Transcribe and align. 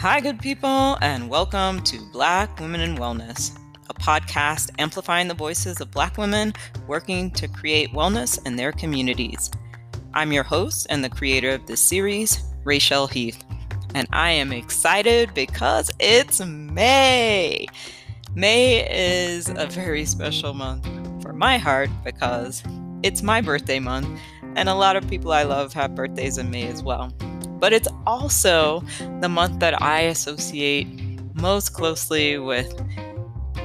Hi, 0.00 0.18
good 0.18 0.38
people, 0.38 0.96
and 1.02 1.28
welcome 1.28 1.82
to 1.82 2.00
Black 2.10 2.58
Women 2.58 2.80
in 2.80 2.96
Wellness, 2.96 3.54
a 3.90 3.92
podcast 3.92 4.70
amplifying 4.78 5.28
the 5.28 5.34
voices 5.34 5.78
of 5.82 5.90
Black 5.90 6.16
women 6.16 6.54
working 6.86 7.30
to 7.32 7.46
create 7.46 7.92
wellness 7.92 8.40
in 8.46 8.56
their 8.56 8.72
communities. 8.72 9.50
I'm 10.14 10.32
your 10.32 10.42
host 10.42 10.86
and 10.88 11.04
the 11.04 11.10
creator 11.10 11.50
of 11.50 11.66
this 11.66 11.82
series, 11.82 12.42
Rachel 12.64 13.08
Heath, 13.08 13.44
and 13.94 14.08
I 14.10 14.30
am 14.30 14.54
excited 14.54 15.34
because 15.34 15.90
it's 15.98 16.42
May. 16.42 17.66
May 18.34 18.90
is 18.90 19.50
a 19.50 19.66
very 19.66 20.06
special 20.06 20.54
month 20.54 20.88
for 21.22 21.34
my 21.34 21.58
heart 21.58 21.90
because 22.04 22.62
it's 23.02 23.22
my 23.22 23.42
birthday 23.42 23.80
month, 23.80 24.18
and 24.56 24.70
a 24.70 24.74
lot 24.74 24.96
of 24.96 25.06
people 25.10 25.30
I 25.30 25.42
love 25.42 25.74
have 25.74 25.94
birthdays 25.94 26.38
in 26.38 26.50
May 26.50 26.66
as 26.68 26.82
well 26.82 27.12
but 27.60 27.72
it's 27.72 27.88
also 28.06 28.82
the 29.20 29.28
month 29.28 29.60
that 29.60 29.80
I 29.80 30.00
associate 30.00 30.88
most 31.34 31.74
closely 31.74 32.38
with 32.38 32.74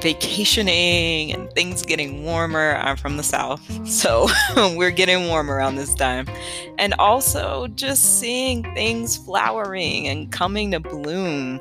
vacationing 0.01 1.33
and 1.33 1.51
things 1.53 1.81
getting 1.81 2.23
warmer. 2.23 2.75
I'm 2.75 2.97
from 2.97 3.17
the 3.17 3.23
South, 3.23 3.61
so 3.87 4.27
we're 4.75 4.91
getting 4.91 5.27
warm 5.27 5.49
around 5.49 5.75
this 5.75 5.95
time. 5.95 6.27
And 6.77 6.93
also 6.99 7.67
just 7.69 8.19
seeing 8.19 8.63
things 8.75 9.17
flowering 9.17 10.07
and 10.07 10.31
coming 10.31 10.71
to 10.71 10.79
bloom. 10.79 11.59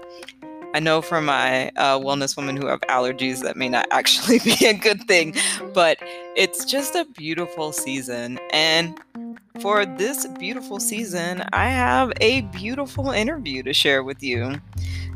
I 0.74 0.80
know 0.80 1.01
for 1.01 1.20
my 1.20 1.69
uh, 1.77 2.01
wellness 2.01 2.37
women 2.37 2.56
who 2.56 2.66
have 2.66 2.80
allergies 2.83 3.42
that 3.42 3.56
may 3.56 3.69
not 3.69 3.87
actually 3.92 4.41
be 4.41 4.66
a 4.66 4.74
good 4.74 5.05
thing, 5.05 5.34
but 5.73 5.98
it's 6.37 6.64
just 6.64 6.97
a 6.97 7.06
beautiful 7.16 7.73
season. 7.73 8.41
And 8.52 9.00
for 9.60 9.87
this 9.87 10.27
beautiful 10.27 10.80
season, 10.80 11.45
I 11.52 11.70
have 11.70 12.12
a 12.20 12.41
beautiful 12.41 13.11
interview 13.11 13.62
to 13.62 13.72
share 13.72 14.03
with 14.03 14.20
you. 14.20 14.61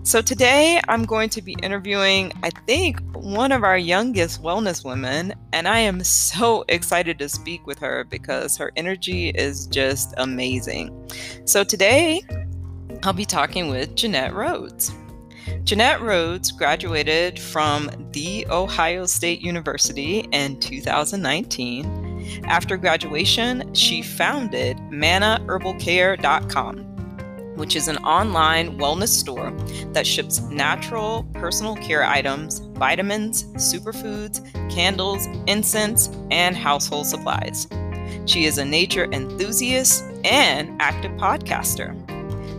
So, 0.04 0.22
today 0.22 0.80
I'm 0.86 1.04
going 1.04 1.28
to 1.30 1.42
be 1.42 1.56
interviewing, 1.60 2.32
I 2.44 2.50
think, 2.50 3.00
one 3.14 3.50
of 3.50 3.64
our 3.64 3.76
youngest 3.76 4.40
wellness 4.40 4.84
women, 4.84 5.34
and 5.52 5.66
I 5.66 5.80
am 5.80 6.04
so 6.04 6.64
excited 6.68 7.18
to 7.18 7.28
speak 7.28 7.66
with 7.66 7.80
her 7.80 8.04
because 8.04 8.56
her 8.56 8.70
energy 8.76 9.30
is 9.30 9.66
just 9.66 10.14
amazing. 10.18 11.10
So, 11.46 11.64
today 11.64 12.22
I'll 13.02 13.12
be 13.12 13.24
talking 13.24 13.68
with 13.68 13.96
Ginette 13.96 14.32
Rhodes. 14.32 14.92
Ginette 15.64 16.00
Rhodes 16.00 16.50
graduated 16.52 17.38
from 17.38 17.90
The 18.12 18.46
Ohio 18.48 19.06
State 19.06 19.40
University 19.40 20.20
in 20.32 20.58
2019 20.60 22.08
after 22.44 22.76
graduation, 22.76 23.74
she 23.74 24.02
founded 24.02 24.76
mannaherbalcare.com 24.90 26.84
which 27.58 27.74
is 27.74 27.88
an 27.88 27.96
online 27.98 28.78
wellness 28.78 29.08
store 29.08 29.50
that 29.92 30.06
ships 30.06 30.40
natural 30.42 31.24
personal 31.34 31.74
care 31.74 32.04
items, 32.04 32.60
vitamins, 32.74 33.42
superfoods, 33.54 34.44
candles, 34.72 35.26
incense, 35.48 36.08
and 36.30 36.56
household 36.56 37.04
supplies. 37.04 37.66
She 38.26 38.44
is 38.44 38.58
a 38.58 38.64
nature 38.64 39.08
enthusiast 39.12 40.04
and 40.24 40.80
active 40.80 41.10
podcaster. 41.12 41.96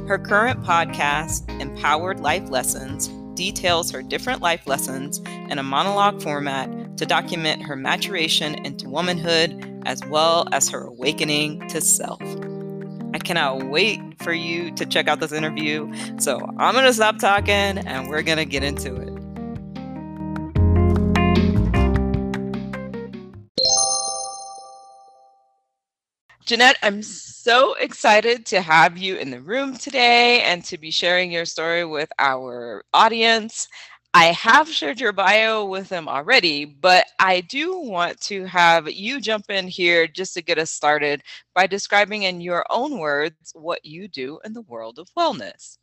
Her 0.10 0.18
current 0.18 0.64
podcast, 0.64 1.48
Empowered 1.62 2.20
Life 2.20 2.50
Lessons, 2.50 3.10
details 3.36 3.92
her 3.92 4.02
different 4.02 4.42
life 4.42 4.66
lessons 4.66 5.20
in 5.52 5.60
a 5.60 5.62
monologue 5.62 6.20
format 6.20 6.98
to 6.98 7.06
document 7.06 7.62
her 7.62 7.76
maturation 7.76 8.56
into 8.66 8.90
womanhood 8.90 9.84
as 9.86 10.04
well 10.08 10.48
as 10.52 10.68
her 10.70 10.82
awakening 10.82 11.68
to 11.68 11.80
self. 11.80 12.24
I 13.14 13.20
cannot 13.20 13.70
wait 13.70 14.00
for 14.18 14.34
you 14.34 14.72
to 14.78 14.86
check 14.88 15.08
out 15.08 15.20
this 15.20 15.32
interview. 15.32 15.88
So 16.18 16.40
I'm 16.58 16.74
going 16.74 16.86
to 16.86 16.94
stop 16.94 17.20
talking 17.20 17.54
and 17.54 18.10
we're 18.10 18.24
going 18.24 18.40
to 18.40 18.46
get 18.46 18.64
into 18.64 18.96
it. 18.96 19.09
Ginette, 26.50 26.78
I'm 26.82 27.04
so 27.04 27.76
excited 27.76 28.44
to 28.48 28.60
have 28.60 28.98
you 28.98 29.18
in 29.18 29.30
the 29.30 29.40
room 29.40 29.78
today 29.78 30.42
and 30.42 30.66
to 30.66 30.80
be 30.80 30.90
sharing 30.90 31.32
your 31.32 31.46
story 31.46 31.86
with 31.86 32.10
our 32.18 32.84
audience. 32.92 33.68
I 34.16 34.32
have 34.32 34.68
shared 34.68 35.00
your 35.00 35.12
bio 35.12 35.66
with 35.66 35.90
them 35.90 36.10
already, 36.10 36.66
but 36.66 37.06
I 37.20 37.42
do 37.42 37.78
want 37.78 38.20
to 38.22 38.46
have 38.46 38.90
you 38.90 39.22
jump 39.22 39.52
in 39.52 39.68
here 39.68 40.08
just 40.08 40.34
to 40.34 40.42
get 40.42 40.58
us 40.58 40.72
started 40.72 41.22
by 41.54 41.68
describing 41.68 42.24
in 42.24 42.42
your 42.42 42.66
own 42.72 42.98
words 42.98 43.52
what 43.54 43.86
you 43.86 44.08
do 44.08 44.40
in 44.44 44.54
the 44.54 44.62
world 44.64 44.98
of 44.98 45.08
wellness. 45.16 45.78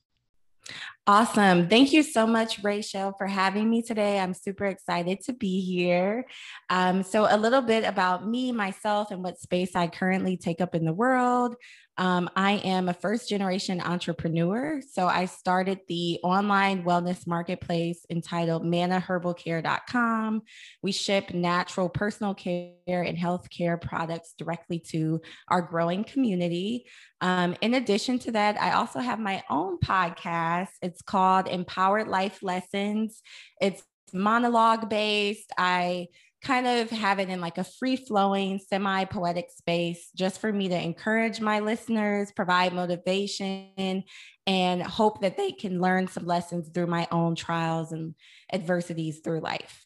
Awesome. 1.09 1.69
Thank 1.69 1.93
you 1.93 2.03
so 2.03 2.27
much, 2.27 2.65
Rachel, 2.65 3.15
for 3.17 3.29
having 3.29 3.71
me 3.71 3.81
today. 3.81 4.19
I'm 4.19 4.35
super 4.35 4.65
excited 4.65 5.21
to 5.27 5.33
be 5.33 5.61
here. 5.61 6.27
Um, 6.69 7.05
so, 7.05 7.29
a 7.31 7.39
little 7.39 7.63
bit 7.63 7.85
about 7.85 8.27
me, 8.27 8.51
myself, 8.51 9.13
and 9.13 9.23
what 9.23 9.39
space 9.39 9.77
I 9.77 9.87
currently 9.87 10.37
take 10.37 10.61
up 10.61 10.75
in 10.75 10.85
the 10.85 10.93
world. 10.93 11.55
Um, 11.99 12.29
I 12.37 12.53
am 12.53 12.89
a 12.89 12.95
first 12.95 13.29
generation 13.29 13.81
entrepreneur. 13.81 14.83
So 14.87 15.07
I 15.07 15.25
started 15.25 15.81
the 15.89 16.21
online 16.23 16.85
wellness 16.85 17.27
marketplace 17.27 18.05
entitled 18.11 18.65
mannaherbalcare.com. 18.65 20.43
We 20.83 20.93
ship 20.93 21.33
natural 21.33 21.89
personal 21.89 22.35
care 22.35 22.75
and 22.87 23.17
healthcare 23.17 23.81
products 23.81 24.35
directly 24.37 24.79
to 24.91 25.23
our 25.49 25.63
growing 25.63 26.05
community. 26.05 26.87
Um, 27.23 27.57
in 27.63 27.73
addition 27.73 28.19
to 28.21 28.33
that, 28.33 28.61
I 28.61 28.73
also 28.73 28.99
have 28.99 29.19
my 29.19 29.43
own 29.49 29.79
podcast. 29.79 30.69
It's 30.83 30.96
called 31.03 31.49
Empowered 31.49 32.09
Life 32.09 32.43
Lessons. 32.43 33.23
It's 33.61 33.83
monologue 34.13 34.89
based. 34.89 35.53
I 35.59 36.09
kind 36.43 36.67
of 36.67 36.91
have 36.91 37.19
it 37.19 37.29
in 37.29 37.41
like 37.41 37.59
a 37.59 37.65
free 37.65 37.97
flowing, 37.97 38.59
semi 38.59 39.05
poetic 39.05 39.51
space 39.51 40.11
just 40.15 40.41
for 40.41 40.53
me 40.53 40.69
to 40.69 40.81
encourage 40.81 41.41
my 41.41 41.61
listeners, 41.61 42.31
provide 42.33 42.73
motivation, 42.73 44.05
and 44.47 44.83
hope 44.83 45.21
that 45.23 45.37
they 45.37 45.51
can 45.51 45.81
learn 45.81 46.07
some 46.07 46.25
lessons 46.25 46.69
through 46.69 46.87
my 46.87 47.09
own 47.11 47.35
trials 47.35 47.93
and 47.93 48.15
adversities 48.53 49.21
through 49.25 49.41
life. 49.41 49.85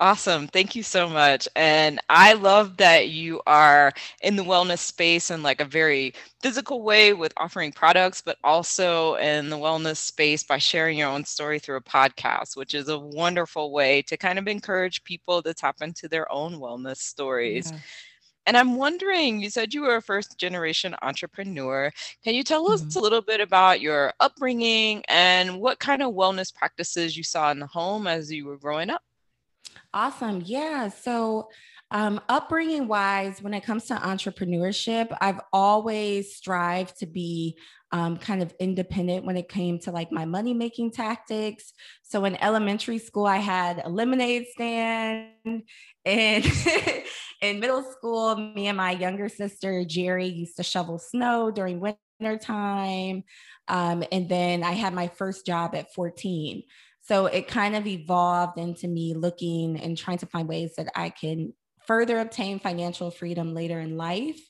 Awesome. 0.00 0.48
Thank 0.48 0.74
you 0.74 0.82
so 0.82 1.10
much. 1.10 1.46
And 1.54 2.00
I 2.08 2.32
love 2.32 2.78
that 2.78 3.10
you 3.10 3.42
are 3.46 3.92
in 4.22 4.34
the 4.34 4.42
wellness 4.42 4.78
space 4.78 5.30
in 5.30 5.42
like 5.42 5.60
a 5.60 5.66
very 5.66 6.14
physical 6.40 6.80
way 6.82 7.12
with 7.12 7.34
offering 7.36 7.70
products, 7.70 8.22
but 8.22 8.38
also 8.42 9.16
in 9.16 9.50
the 9.50 9.58
wellness 9.58 9.98
space 9.98 10.42
by 10.42 10.56
sharing 10.56 10.96
your 10.96 11.10
own 11.10 11.26
story 11.26 11.58
through 11.58 11.76
a 11.76 11.82
podcast, 11.82 12.56
which 12.56 12.72
is 12.72 12.88
a 12.88 12.98
wonderful 12.98 13.72
way 13.72 14.00
to 14.02 14.16
kind 14.16 14.38
of 14.38 14.48
encourage 14.48 15.04
people 15.04 15.42
to 15.42 15.52
tap 15.52 15.76
into 15.82 16.08
their 16.08 16.32
own 16.32 16.54
wellness 16.54 16.96
stories. 16.96 17.70
Yeah. 17.70 17.78
And 18.46 18.56
I'm 18.56 18.76
wondering, 18.76 19.42
you 19.42 19.50
said 19.50 19.74
you 19.74 19.82
were 19.82 19.96
a 19.96 20.02
first 20.02 20.38
generation 20.38 20.96
entrepreneur. 21.02 21.92
Can 22.24 22.34
you 22.34 22.42
tell 22.42 22.72
us 22.72 22.80
mm-hmm. 22.80 22.98
a 22.98 23.02
little 23.02 23.20
bit 23.20 23.42
about 23.42 23.82
your 23.82 24.14
upbringing 24.18 25.04
and 25.08 25.60
what 25.60 25.78
kind 25.78 26.00
of 26.00 26.14
wellness 26.14 26.54
practices 26.54 27.18
you 27.18 27.22
saw 27.22 27.50
in 27.50 27.58
the 27.58 27.66
home 27.66 28.06
as 28.06 28.32
you 28.32 28.46
were 28.46 28.56
growing 28.56 28.88
up? 28.88 29.02
Awesome. 29.92 30.42
Yeah. 30.44 30.88
So, 30.88 31.48
um, 31.90 32.20
upbringing 32.28 32.86
wise, 32.86 33.42
when 33.42 33.52
it 33.52 33.64
comes 33.64 33.86
to 33.86 33.94
entrepreneurship, 33.94 35.16
I've 35.20 35.40
always 35.52 36.36
strived 36.36 37.00
to 37.00 37.06
be 37.06 37.58
um, 37.92 38.16
kind 38.16 38.42
of 38.42 38.54
independent 38.60 39.24
when 39.24 39.36
it 39.36 39.48
came 39.48 39.80
to 39.80 39.90
like 39.90 40.12
my 40.12 40.24
money 40.24 40.54
making 40.54 40.92
tactics. 40.92 41.72
So 42.02 42.24
in 42.24 42.36
elementary 42.36 42.98
school, 42.98 43.26
I 43.26 43.38
had 43.38 43.82
a 43.84 43.88
lemonade 43.88 44.46
stand. 44.52 45.64
And 46.04 46.44
in 47.42 47.58
middle 47.58 47.82
school, 47.82 48.36
me 48.36 48.68
and 48.68 48.76
my 48.76 48.92
younger 48.92 49.28
sister, 49.28 49.84
Jerry, 49.84 50.26
used 50.26 50.56
to 50.58 50.62
shovel 50.62 50.98
snow 50.98 51.50
during 51.50 51.80
winter 51.80 52.38
time. 52.38 53.24
Um, 53.66 54.04
and 54.12 54.28
then 54.28 54.62
I 54.62 54.72
had 54.72 54.94
my 54.94 55.08
first 55.08 55.44
job 55.44 55.74
at 55.74 55.92
14. 55.92 56.62
So 57.10 57.26
it 57.26 57.48
kind 57.48 57.74
of 57.74 57.88
evolved 57.88 58.56
into 58.56 58.86
me 58.86 59.14
looking 59.14 59.80
and 59.80 59.98
trying 59.98 60.18
to 60.18 60.26
find 60.26 60.46
ways 60.46 60.74
that 60.76 60.92
I 60.94 61.10
can 61.10 61.52
further 61.84 62.20
obtain 62.20 62.60
financial 62.60 63.10
freedom 63.10 63.52
later 63.52 63.80
in 63.80 63.96
life. 63.96 64.40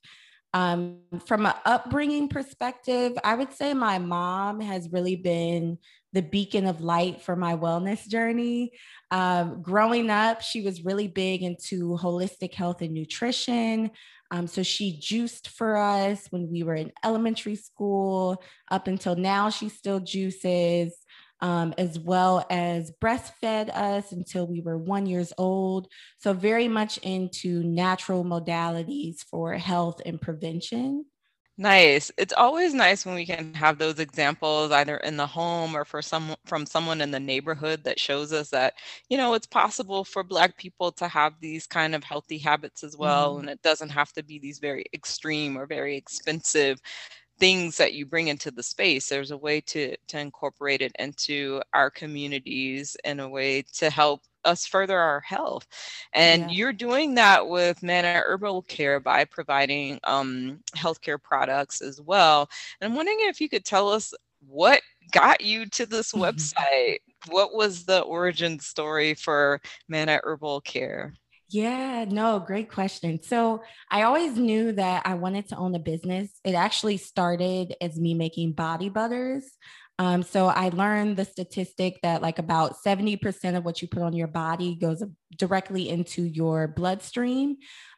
Um, 0.52 0.98
from 1.26 1.46
an 1.46 1.54
upbringing 1.64 2.28
perspective, 2.28 3.12
I 3.24 3.34
would 3.34 3.54
say 3.54 3.72
my 3.72 3.98
mom 3.98 4.60
has 4.60 4.92
really 4.92 5.16
been 5.16 5.78
the 6.12 6.20
beacon 6.20 6.66
of 6.66 6.82
light 6.82 7.22
for 7.22 7.34
my 7.34 7.56
wellness 7.56 8.06
journey. 8.06 8.72
Um, 9.10 9.62
growing 9.62 10.10
up, 10.10 10.42
she 10.42 10.60
was 10.60 10.84
really 10.84 11.08
big 11.08 11.42
into 11.42 11.96
holistic 11.96 12.52
health 12.52 12.82
and 12.82 12.92
nutrition. 12.92 13.90
Um, 14.30 14.46
so 14.46 14.62
she 14.62 14.98
juiced 15.00 15.48
for 15.48 15.78
us 15.78 16.26
when 16.28 16.50
we 16.50 16.62
were 16.62 16.74
in 16.74 16.92
elementary 17.06 17.56
school. 17.56 18.42
Up 18.70 18.86
until 18.86 19.16
now, 19.16 19.48
she 19.48 19.70
still 19.70 20.00
juices 20.00 20.94
um, 21.40 21.74
as 21.78 21.98
well 21.98 22.44
as 22.50 22.92
breastfed 23.02 23.70
us 23.74 24.12
until 24.12 24.46
we 24.46 24.60
were 24.60 24.78
one 24.78 25.06
years 25.06 25.32
old. 25.38 25.88
So 26.18 26.32
very 26.32 26.68
much 26.68 26.98
into 26.98 27.62
natural 27.64 28.24
modalities 28.24 29.22
for 29.22 29.54
health 29.54 30.00
and 30.04 30.20
prevention. 30.20 31.06
Nice. 31.58 32.10
It's 32.16 32.32
always 32.32 32.72
nice 32.72 33.04
when 33.04 33.14
we 33.14 33.26
can 33.26 33.52
have 33.52 33.76
those 33.76 33.98
examples 33.98 34.72
either 34.72 34.96
in 34.98 35.18
the 35.18 35.26
home 35.26 35.76
or 35.76 35.84
for 35.84 36.00
some 36.00 36.34
from 36.46 36.64
someone 36.64 37.02
in 37.02 37.10
the 37.10 37.20
neighborhood 37.20 37.84
that 37.84 38.00
shows 38.00 38.32
us 38.32 38.48
that, 38.50 38.74
you 39.10 39.18
know, 39.18 39.34
it's 39.34 39.46
possible 39.46 40.02
for 40.02 40.22
black 40.22 40.56
people 40.56 40.90
to 40.92 41.06
have 41.06 41.34
these 41.40 41.66
kind 41.66 41.94
of 41.94 42.02
healthy 42.02 42.38
habits 42.38 42.82
as 42.82 42.96
well 42.96 43.36
Mhm. 43.36 43.40
and 43.40 43.50
it 43.50 43.60
doesn't 43.60 43.90
have 43.90 44.10
to 44.14 44.22
be 44.22 44.38
these 44.38 44.58
very 44.58 44.86
extreme 44.94 45.58
or 45.58 45.66
very 45.66 45.96
expensive 45.98 46.80
things 47.40 47.76
that 47.78 47.94
you 47.94 48.06
bring 48.06 48.28
into 48.28 48.50
the 48.50 48.62
space. 48.62 49.08
There's 49.08 49.32
a 49.32 49.38
way 49.38 49.60
to 49.62 49.96
to 50.08 50.18
incorporate 50.20 50.82
it 50.82 50.92
into 50.98 51.62
our 51.74 51.90
communities 51.90 52.96
in 53.04 53.20
a 53.20 53.28
way 53.28 53.62
to 53.74 53.90
help 53.90 54.22
us 54.44 54.66
further 54.66 54.98
our 54.98 55.20
health. 55.20 55.66
And 56.12 56.50
Yeah. 56.50 56.52
you're 56.52 56.72
doing 56.72 57.14
that 57.16 57.48
with 57.48 57.82
Manna 57.82 58.12
Herbal 58.14 58.56
Care 58.56 58.92
by 58.94 59.18
providing 59.18 59.94
um, 59.98 60.60
healthcare 60.74 61.22
products 61.22 61.80
as 61.82 62.00
well. 62.00 62.48
And 62.80 62.90
I'm 62.90 62.96
wondering 62.96 63.18
if 63.22 63.40
you 63.40 63.48
could 63.48 63.64
tell 63.64 63.88
us 63.90 64.12
what 64.46 64.82
got 65.12 65.40
you 65.42 65.66
to 65.70 65.86
this 65.86 66.12
website. 66.14 66.98
What 67.28 67.54
was 67.54 67.84
the 67.86 68.00
origin 68.00 68.58
story 68.60 69.14
for 69.14 69.60
Manna 69.88 70.20
Herbal 70.24 70.62
Care? 70.62 71.14
Yeah, 71.52 72.04
no, 72.08 72.38
great 72.38 72.70
question. 72.70 73.20
So 73.24 73.62
I 73.90 74.02
always 74.02 74.36
knew 74.36 74.70
that 74.72 75.02
I 75.04 75.14
wanted 75.14 75.48
to 75.48 75.56
own 75.56 75.74
a 75.74 75.80
business. 75.80 76.30
It 76.44 76.54
actually 76.54 76.96
started 76.96 77.74
as 77.80 77.98
me 77.98 78.14
making 78.14 78.52
body 78.52 78.88
butters. 78.88 79.44
Um, 79.98 80.22
so 80.22 80.46
I 80.46 80.68
learned 80.68 81.16
the 81.16 81.24
statistic 81.24 81.98
that 82.04 82.22
like 82.22 82.38
about 82.38 82.76
70% 82.86 83.56
of 83.56 83.64
what 83.64 83.82
you 83.82 83.88
put 83.88 84.02
on 84.02 84.12
your 84.12 84.28
body 84.28 84.76
goes 84.76 85.02
directly 85.36 85.88
into 85.88 86.22
your 86.22 86.68
bloodstream. 86.68 87.56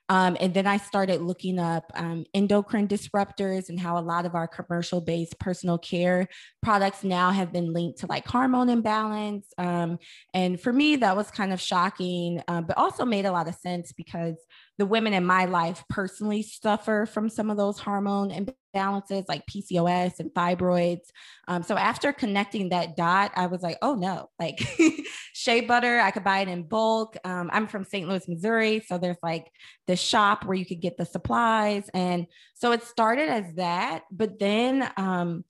Um, 0.09 0.37
and 0.41 0.53
then 0.53 0.67
I 0.67 0.77
started 0.77 1.23
looking 1.23 1.59
up 1.59 1.91
um, 1.95 2.25
endocrine 2.35 2.89
disruptors 2.89 3.69
and 3.69 3.81
how 3.81 3.99
a 3.99 4.01
lot 4.01 4.27
of 4.27 4.35
our 4.35 4.47
commercial 4.47 5.01
based 5.01 5.39
personal 5.39 5.79
care 5.79 6.29
products 6.63 7.03
now 7.03 7.31
have 7.31 7.53
been 7.53 7.73
linked 7.73 8.01
to 8.01 8.07
like 8.07 8.27
hormone 8.27 8.69
imbalance. 8.69 9.47
Um, 9.59 9.99
and 10.35 10.61
for 10.61 10.73
me, 10.73 10.97
that 10.97 11.17
was 11.17 11.31
kind 11.31 11.53
of 11.53 11.61
shocking, 11.61 12.43
uh, 12.49 12.61
but 12.61 12.77
also 12.77 13.05
made 13.05 13.27
a 13.27 13.33
lot 13.33 13.49
of 13.49 13.55
sense 13.55 13.93
because 13.93 14.37
the 14.79 14.87
women 14.87 15.15
in 15.15 15.25
my 15.25 15.45
life 15.47 15.85
personally 15.89 16.43
suffer 16.43 17.07
from 17.07 17.29
some 17.29 17.51
of 17.51 17.57
those 17.57 17.79
hormone 17.79 18.31
imbalances 18.75 19.25
like 19.29 19.47
PCOS 19.47 20.21
and 20.21 20.31
fibroids. 20.33 21.11
Um, 21.49 21.63
so 21.63 21.77
after 21.77 22.13
connecting 22.13 22.71
that 22.71 22.97
dot, 22.97 23.33
I 23.37 23.47
was 23.47 23.63
like, 23.63 23.79
oh 23.83 23.95
no, 23.95 24.31
like 24.39 24.61
shea 25.33 25.61
butter, 25.61 26.01
I 26.01 26.11
could 26.11 26.25
buy 26.25 26.41
it 26.41 26.49
in 26.49 26.65
bulk. 26.65 27.17
Um, 27.25 27.51
I'm 27.53 27.67
from 27.67 27.85
St. 27.85 28.09
Louis, 28.09 28.27
Missouri. 28.29 28.83
So 28.87 28.99
there's 28.99 29.19
like 29.23 29.51
the 29.87 29.97
shop 29.97 30.45
where 30.45 30.57
you 30.57 30.67
could 30.67 30.81
get 30.81 30.97
the 30.97 31.07
supplies. 31.07 31.89
And 31.95 32.27
so 32.55 32.73
it 32.73 32.83
started 32.83 33.29
as 33.29 33.55
that. 33.55 34.03
But 34.11 34.39
then 34.39 34.89
um, 34.97 35.45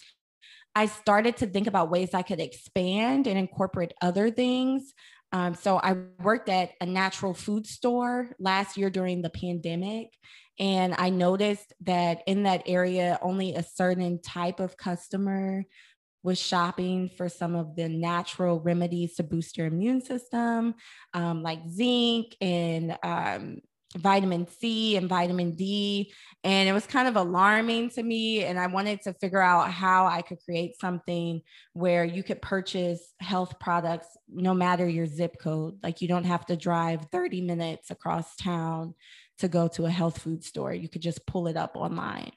I 0.74 0.86
started 0.86 1.36
to 1.38 1.46
think 1.46 1.66
about 1.66 1.90
ways 1.90 2.10
I 2.14 2.22
could 2.22 2.40
expand 2.40 3.26
and 3.26 3.38
incorporate 3.38 3.92
other 4.00 4.30
things. 4.30 4.94
Um, 5.32 5.54
so 5.54 5.78
I 5.78 5.96
worked 6.22 6.48
at 6.48 6.72
a 6.80 6.86
natural 6.86 7.32
food 7.34 7.66
store 7.66 8.34
last 8.38 8.76
year 8.76 8.90
during 8.90 9.22
the 9.22 9.30
pandemic. 9.30 10.10
And 10.58 10.94
I 10.98 11.10
noticed 11.10 11.72
that 11.82 12.22
in 12.26 12.44
that 12.44 12.62
area, 12.66 13.18
only 13.22 13.54
a 13.54 13.62
certain 13.62 14.20
type 14.20 14.60
of 14.60 14.76
customer 14.76 15.64
was 16.22 16.38
shopping 16.38 17.10
for 17.16 17.28
some 17.28 17.54
of 17.54 17.74
the 17.74 17.88
natural 17.88 18.60
remedies 18.60 19.16
to 19.16 19.22
boost 19.22 19.56
your 19.56 19.66
immune 19.66 20.00
system, 20.00 20.74
um, 21.14 21.42
like 21.42 21.58
zinc 21.68 22.36
and 22.40 22.96
um, 23.02 23.60
vitamin 23.96 24.46
C 24.46 24.96
and 24.96 25.08
vitamin 25.08 25.52
D. 25.52 26.12
And 26.44 26.68
it 26.68 26.72
was 26.72 26.86
kind 26.86 27.08
of 27.08 27.16
alarming 27.16 27.90
to 27.90 28.02
me. 28.02 28.44
And 28.44 28.58
I 28.58 28.66
wanted 28.68 29.02
to 29.02 29.14
figure 29.14 29.42
out 29.42 29.70
how 29.70 30.06
I 30.06 30.22
could 30.22 30.38
create 30.44 30.80
something 30.80 31.42
where 31.72 32.04
you 32.04 32.22
could 32.22 32.40
purchase 32.40 33.14
health 33.20 33.58
products 33.58 34.06
no 34.28 34.54
matter 34.54 34.88
your 34.88 35.06
zip 35.06 35.36
code. 35.40 35.78
Like 35.82 36.00
you 36.00 36.08
don't 36.08 36.24
have 36.24 36.46
to 36.46 36.56
drive 36.56 37.06
30 37.10 37.42
minutes 37.42 37.90
across 37.90 38.36
town 38.36 38.94
to 39.42 39.48
go 39.48 39.68
to 39.68 39.86
a 39.86 39.90
health 39.90 40.22
food 40.22 40.42
store. 40.42 40.72
You 40.72 40.88
could 40.88 41.02
just 41.02 41.26
pull 41.26 41.46
it 41.46 41.56
up 41.56 41.76
online. 41.76 42.32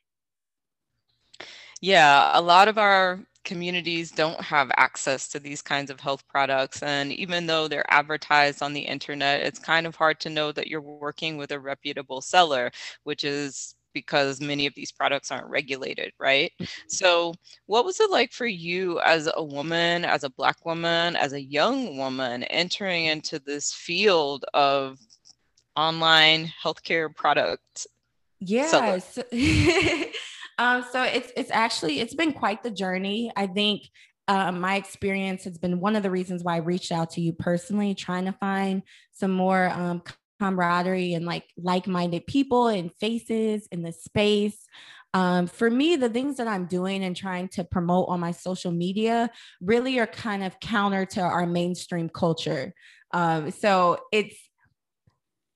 Yeah, 1.82 2.32
a 2.34 2.42
lot 2.42 2.68
of 2.68 2.78
our 2.78 3.20
communities 3.44 4.12
don't 4.12 4.42
have 4.42 4.72
access 4.76 5.28
to 5.30 5.40
these 5.40 5.62
kinds 5.62 5.92
of 5.92 6.00
health 6.00 6.28
products. 6.28 6.82
And 6.82 7.12
even 7.14 7.46
though 7.46 7.68
they're 7.68 7.94
advertised 7.94 8.64
on 8.64 8.74
the 8.74 8.82
internet, 8.82 9.42
it's 9.42 9.60
kind 9.60 9.86
of 9.86 9.96
hard 9.96 10.20
to 10.22 10.30
know 10.30 10.52
that 10.52 10.68
you're 10.68 10.82
working 10.82 11.38
with 11.38 11.52
a 11.52 11.60
reputable 11.60 12.22
seller, 12.22 12.72
which 13.04 13.24
is 13.24 13.76
because 13.94 14.42
many 14.42 14.66
of 14.66 14.74
these 14.76 14.92
products 14.92 15.32
aren't 15.32 15.48
regulated, 15.48 16.12
right? 16.20 16.52
Mm-hmm. 16.60 16.66
So, 16.88 17.34
what 17.68 17.86
was 17.86 18.00
it 18.00 18.10
like 18.10 18.34
for 18.34 18.48
you 18.48 19.00
as 19.02 19.30
a 19.34 19.44
woman, 19.44 20.06
as 20.06 20.24
a 20.24 20.30
Black 20.30 20.66
woman, 20.66 21.16
as 21.16 21.34
a 21.34 21.42
young 21.42 21.98
woman 21.98 22.44
entering 22.46 23.06
into 23.06 23.40
this 23.40 23.72
field 23.72 24.44
of 24.54 24.98
online 25.76 26.52
healthcare 26.64 27.14
products? 27.14 27.88
Yeah. 28.40 29.00
So, 29.00 29.24
um, 30.58 30.86
so 30.92 31.04
it's 31.04 31.32
it's 31.36 31.52
actually 31.52 32.00
it's 32.00 32.14
been 32.14 32.34
quite 32.34 32.64
the 32.64 32.72
journey. 32.72 33.32
I 33.36 33.48
think 33.48 33.84
um, 34.28 34.60
my 34.60 34.76
experience 34.76 35.44
has 35.44 35.58
been 35.58 35.80
one 35.80 35.96
of 35.96 36.04
the 36.04 36.12
reasons 36.12 36.44
why 36.44 36.56
I 36.56 36.60
reached 36.60 36.92
out 36.92 37.12
to 37.12 37.22
you 37.22 37.34
personally, 37.34 37.94
trying 37.94 38.26
to 38.26 38.34
find 38.34 38.84
some 39.12 39.32
more 39.32 39.70
um, 39.70 40.02
camaraderie 40.40 41.14
and 41.14 41.26
like 41.26 41.46
like-minded 41.58 42.26
people 42.28 42.68
and 42.68 42.94
faces 42.94 43.68
in 43.72 43.84
the 43.84 43.92
space. 43.92 44.68
Um, 45.14 45.48
for 45.48 45.70
me, 45.70 45.96
the 45.96 46.10
things 46.10 46.38
that 46.38 46.48
I'm 46.48 46.66
doing 46.66 47.04
and 47.04 47.16
trying 47.16 47.48
to 47.50 47.64
promote 47.64 48.10
on 48.10 48.20
my 48.20 48.32
social 48.32 48.72
media 48.72 49.30
really 49.62 49.98
are 50.00 50.08
kind 50.08 50.44
of 50.44 50.60
counter 50.60 51.06
to 51.06 51.22
our 51.22 51.46
mainstream 51.46 52.10
culture. 52.10 52.74
Um, 53.12 53.52
so 53.52 54.00
it's 54.12 54.36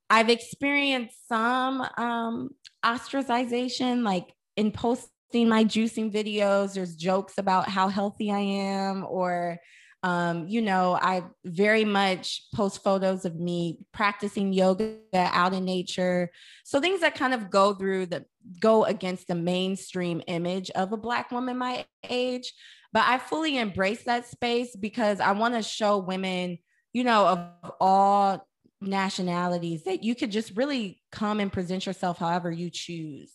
I've 0.09 0.29
experienced 0.29 1.27
some 1.27 1.85
um, 1.97 2.49
ostracization, 2.83 4.03
like 4.03 4.33
in 4.55 4.71
posting 4.71 5.47
my 5.47 5.63
juicing 5.63 6.11
videos, 6.11 6.73
there's 6.73 6.95
jokes 6.95 7.37
about 7.37 7.69
how 7.69 7.87
healthy 7.87 8.31
I 8.31 8.39
am, 8.39 9.05
or, 9.07 9.59
um, 10.01 10.47
you 10.47 10.61
know, 10.61 10.97
I 10.99 11.23
very 11.45 11.85
much 11.85 12.43
post 12.55 12.83
photos 12.83 13.25
of 13.25 13.35
me 13.35 13.79
practicing 13.93 14.51
yoga 14.53 14.97
out 15.13 15.53
in 15.53 15.65
nature. 15.65 16.31
So 16.63 16.81
things 16.81 17.01
that 17.01 17.15
kind 17.15 17.33
of 17.33 17.51
go 17.51 17.75
through 17.75 18.07
the 18.07 18.25
go 18.59 18.85
against 18.85 19.27
the 19.27 19.35
mainstream 19.35 20.23
image 20.27 20.71
of 20.71 20.91
a 20.91 20.97
Black 20.97 21.31
woman 21.31 21.57
my 21.57 21.85
age. 22.09 22.51
But 22.91 23.03
I 23.05 23.19
fully 23.19 23.57
embrace 23.57 24.03
that 24.05 24.27
space 24.27 24.75
because 24.75 25.19
I 25.19 25.33
want 25.33 25.53
to 25.53 25.61
show 25.61 25.99
women, 25.99 26.57
you 26.91 27.03
know, 27.03 27.27
of 27.27 27.71
all 27.79 28.47
nationalities 28.81 29.83
that 29.83 30.03
you 30.03 30.15
could 30.15 30.31
just 30.31 30.55
really 30.55 31.01
come 31.11 31.39
and 31.39 31.51
present 31.51 31.85
yourself 31.85 32.17
however 32.17 32.51
you 32.51 32.69
choose. 32.69 33.33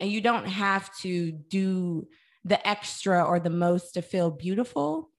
And 0.00 0.10
you 0.10 0.20
don't 0.20 0.46
have 0.46 0.94
to 0.98 1.32
do 1.32 2.06
the 2.44 2.66
extra 2.66 3.24
or 3.24 3.40
the 3.40 3.50
most 3.50 3.94
to 3.94 4.02
feel 4.02 4.30
beautiful. 4.30 5.10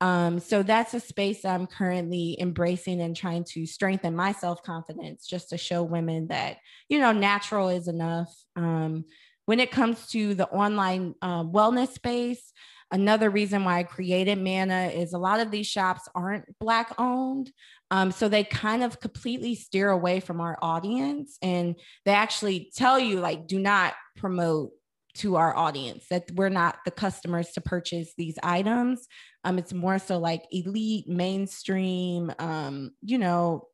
Um, 0.00 0.40
so 0.40 0.64
that's 0.64 0.94
a 0.94 1.00
space 1.00 1.44
I'm 1.44 1.68
currently 1.68 2.36
embracing 2.40 3.00
and 3.00 3.16
trying 3.16 3.44
to 3.50 3.66
strengthen 3.66 4.16
my 4.16 4.32
self 4.32 4.62
confidence 4.64 5.26
just 5.26 5.50
to 5.50 5.58
show 5.58 5.84
women 5.84 6.26
that, 6.28 6.56
you 6.88 6.98
know, 6.98 7.12
natural 7.12 7.68
is 7.68 7.86
enough. 7.86 8.34
Um, 8.56 9.04
when 9.46 9.60
it 9.60 9.70
comes 9.70 10.08
to 10.08 10.34
the 10.34 10.48
online 10.48 11.14
uh, 11.22 11.44
wellness 11.44 11.92
space, 11.92 12.52
another 12.90 13.30
reason 13.30 13.64
why 13.64 13.78
I 13.78 13.82
created 13.84 14.38
Manna 14.38 14.90
is 14.92 15.12
a 15.12 15.18
lot 15.18 15.40
of 15.40 15.50
these 15.50 15.66
shops 15.66 16.08
aren't 16.14 16.46
Black 16.58 16.92
owned. 16.98 17.52
Um, 17.92 18.10
so 18.10 18.26
they 18.30 18.42
kind 18.42 18.82
of 18.82 19.00
completely 19.00 19.54
steer 19.54 19.90
away 19.90 20.20
from 20.20 20.40
our 20.40 20.58
audience 20.62 21.36
and 21.42 21.76
they 22.06 22.12
actually 22.12 22.72
tell 22.74 22.98
you, 22.98 23.20
like, 23.20 23.46
do 23.46 23.58
not 23.58 23.92
promote 24.16 24.70
to 25.16 25.36
our 25.36 25.54
audience 25.54 26.06
that 26.08 26.30
we're 26.34 26.48
not 26.48 26.78
the 26.86 26.90
customers 26.90 27.50
to 27.50 27.60
purchase 27.60 28.14
these 28.16 28.38
items. 28.42 29.06
Um, 29.44 29.58
it's 29.58 29.74
more 29.74 29.98
so 29.98 30.16
like 30.16 30.44
elite, 30.50 31.06
mainstream, 31.06 32.32
um, 32.38 32.92
you 33.02 33.18
know, 33.18 33.68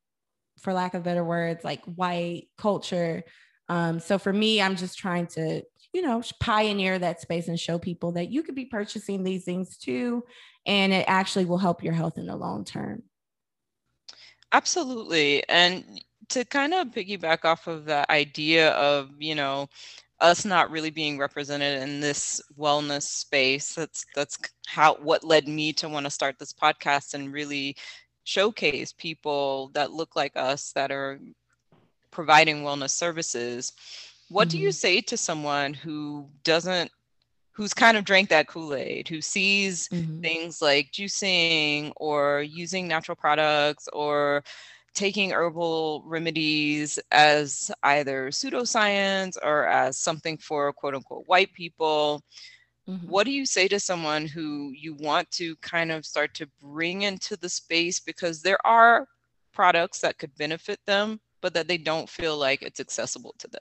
for 0.60 0.72
lack 0.72 0.94
of 0.94 1.04
better 1.04 1.24
words, 1.24 1.62
like 1.62 1.84
white 1.84 2.48
culture. 2.58 3.22
Um, 3.68 4.00
so 4.00 4.18
for 4.18 4.32
me, 4.32 4.60
I'm 4.60 4.74
just 4.74 4.98
trying 4.98 5.28
to, 5.28 5.62
you 5.92 6.02
know, 6.02 6.24
pioneer 6.40 6.98
that 6.98 7.20
space 7.20 7.46
and 7.46 7.60
show 7.60 7.78
people 7.78 8.10
that 8.12 8.32
you 8.32 8.42
could 8.42 8.56
be 8.56 8.64
purchasing 8.64 9.22
these 9.22 9.44
things 9.44 9.76
too, 9.76 10.24
and 10.66 10.92
it 10.92 11.04
actually 11.06 11.44
will 11.44 11.58
help 11.58 11.84
your 11.84 11.92
health 11.92 12.18
in 12.18 12.26
the 12.26 12.34
long 12.34 12.64
term. 12.64 13.04
Absolutely. 14.52 15.46
And 15.48 16.02
to 16.30 16.44
kind 16.44 16.74
of 16.74 16.88
piggyback 16.88 17.44
off 17.44 17.66
of 17.66 17.84
the 17.84 18.10
idea 18.10 18.70
of, 18.72 19.10
you 19.18 19.34
know, 19.34 19.68
us 20.20 20.44
not 20.44 20.70
really 20.70 20.90
being 20.90 21.18
represented 21.18 21.82
in 21.82 22.00
this 22.00 22.40
wellness 22.58 23.02
space, 23.02 23.74
that's 23.74 24.04
that's 24.14 24.38
how 24.66 24.96
what 24.96 25.22
led 25.24 25.46
me 25.46 25.72
to 25.74 25.88
want 25.88 26.04
to 26.04 26.10
start 26.10 26.38
this 26.38 26.52
podcast 26.52 27.14
and 27.14 27.32
really 27.32 27.76
showcase 28.24 28.92
people 28.92 29.70
that 29.74 29.92
look 29.92 30.16
like 30.16 30.32
us 30.36 30.72
that 30.72 30.90
are 30.90 31.20
providing 32.10 32.62
wellness 32.62 32.90
services. 32.90 33.72
what 34.28 34.48
mm-hmm. 34.48 34.50
do 34.50 34.58
you 34.58 34.68
mm-hmm. 34.68 34.72
say 34.72 35.00
to 35.00 35.16
someone 35.16 35.72
who 35.72 36.28
doesn't 36.44 36.90
who's 37.58 37.74
kind 37.74 37.96
of 37.96 38.04
drank 38.04 38.28
that 38.28 38.46
kool-aid 38.46 39.08
who 39.08 39.20
sees 39.20 39.88
mm-hmm. 39.88 40.20
things 40.20 40.62
like 40.62 40.92
juicing 40.92 41.92
or 41.96 42.40
using 42.42 42.86
natural 42.86 43.16
products 43.16 43.88
or 43.92 44.44
taking 44.94 45.32
herbal 45.32 46.04
remedies 46.06 47.00
as 47.10 47.72
either 47.82 48.28
pseudoscience 48.28 49.36
or 49.42 49.66
as 49.66 49.98
something 49.98 50.38
for 50.38 50.72
quote 50.72 50.94
unquote 50.94 51.24
white 51.26 51.52
people 51.52 52.22
Mm-hmm. 52.88 53.06
What 53.06 53.26
do 53.26 53.32
you 53.32 53.44
say 53.44 53.68
to 53.68 53.78
someone 53.78 54.26
who 54.26 54.72
you 54.74 54.94
want 54.94 55.30
to 55.32 55.56
kind 55.56 55.92
of 55.92 56.06
start 56.06 56.32
to 56.34 56.48
bring 56.60 57.02
into 57.02 57.36
the 57.36 57.48
space 57.48 58.00
because 58.00 58.40
there 58.40 58.64
are 58.66 59.06
products 59.52 60.00
that 60.00 60.16
could 60.16 60.34
benefit 60.38 60.80
them, 60.86 61.20
but 61.42 61.52
that 61.52 61.68
they 61.68 61.76
don't 61.76 62.08
feel 62.08 62.38
like 62.38 62.62
it's 62.62 62.80
accessible 62.80 63.34
to 63.40 63.48
them? 63.48 63.60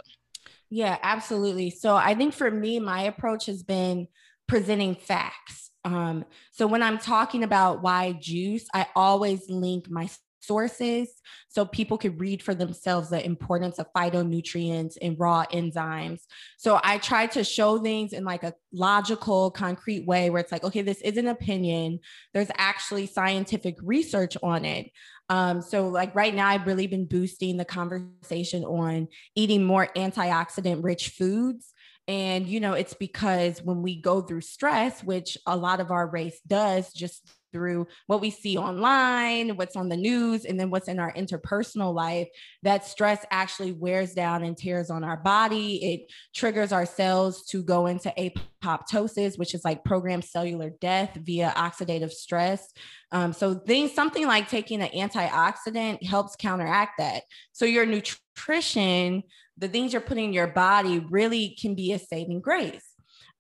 Yeah, 0.70 0.98
absolutely. 1.02 1.70
So 1.70 1.96
I 1.96 2.14
think 2.14 2.34
for 2.34 2.52
me, 2.52 2.80
my 2.80 3.04
approach 3.04 3.46
has 3.46 3.64
been 3.64 4.08
presenting 4.48 4.96
facts. 4.96 5.72
Um, 5.86 6.26
so 6.52 6.68
when 6.68 6.84
I'm 6.84 6.98
talking 6.98 7.44
about 7.44 7.82
why 7.82 8.14
juice, 8.14 8.66
I 8.74 8.88
always 8.96 9.50
link 9.50 9.90
my 9.90 10.10
sources 10.42 11.10
so 11.50 11.66
people 11.66 11.98
could 11.98 12.20
read 12.20 12.42
for 12.42 12.56
themselves 12.56 13.10
the 13.10 13.24
importance 13.26 13.80
of 13.80 13.88
phytonutrients 13.96 14.98
and 15.02 15.20
raw 15.20 15.46
enzymes. 15.52 16.22
So 16.58 16.80
I 16.84 16.98
try 17.00 17.28
to 17.28 17.44
show 17.44 17.80
things 17.80 18.14
in 18.14 18.24
like 18.24 18.44
a 18.44 18.54
logical, 18.72 19.52
concrete 19.52 20.06
way 20.06 20.30
where 20.30 20.42
it's 20.42 20.52
like, 20.52 20.64
okay, 20.64 20.82
this 20.82 21.02
is 21.02 21.18
an 21.18 21.28
opinion. 21.28 22.00
There's 22.34 22.52
actually 22.58 23.08
scientific 23.08 23.78
research 23.82 24.38
on 24.42 24.66
it. 24.66 24.90
Um, 25.30 25.62
so 25.62 25.90
like 25.90 26.16
right 26.16 26.34
now, 26.34 26.48
I've 26.48 26.68
really 26.68 26.88
been 26.88 27.06
boosting 27.06 27.58
the 27.58 27.66
conversation 27.66 28.64
on 28.64 29.08
eating 29.36 29.66
more 29.66 29.88
antioxidant 29.96 30.84
rich 30.84 31.10
foods. 31.10 31.74
And, 32.08 32.48
you 32.48 32.62
know, 32.62 32.74
it's 32.74 32.94
because 32.94 33.62
when 33.62 33.82
we 33.82 34.02
go 34.02 34.22
through 34.22 34.42
stress, 34.42 35.04
which 35.04 35.38
a 35.46 35.58
lot 35.58 35.82
of 35.82 35.92
our 35.92 36.08
race 36.08 36.40
does, 36.48 36.94
just 36.94 37.30
through 37.52 37.88
what 38.08 38.22
we 38.22 38.30
see 38.30 38.58
online, 38.58 39.56
what's 39.56 39.76
on 39.76 39.90
the 39.90 39.98
news, 39.98 40.46
and 40.46 40.60
then 40.60 40.70
what's 40.70 40.88
in 40.88 41.00
our 41.00 41.14
interpersonal 41.14 41.94
life, 41.94 42.28
that 42.64 42.86
stress 42.86 43.26
actually 43.32 43.72
wears 43.72 44.14
down 44.14 44.44
and 44.44 44.58
tears 44.58 44.90
on 44.90 45.04
our 45.04 45.18
body. 45.18 45.84
It 45.84 46.12
triggers 46.36 46.72
our 46.72 46.86
cells 46.86 47.46
to 47.48 47.64
go 47.64 47.88
into 47.88 48.14
apoptosis, 48.18 49.38
which 49.38 49.54
is 49.54 49.64
like 49.64 49.84
programmed 49.84 50.26
cellular 50.26 50.72
death 50.82 51.16
via 51.16 51.54
oxidative 51.56 52.12
stress. 52.12 52.74
Um, 53.12 53.34
so 53.34 53.56
things, 53.56 53.94
something 53.94 54.28
like 54.28 54.50
taking 54.50 54.82
an 54.82 54.90
antioxidant 54.90 56.04
helps 56.04 56.36
counteract 56.36 56.98
that. 57.00 57.24
So 57.54 57.66
your 57.66 57.86
nutrition, 57.86 59.24
the 59.58 59.68
things 59.68 59.94
you're 59.94 60.02
putting 60.02 60.26
in 60.26 60.34
your 60.34 60.48
body 60.48 61.00
really 61.00 61.58
can 61.60 61.76
be 61.76 61.94
a 61.94 62.00
saving 62.00 62.42
grace. 62.42 62.86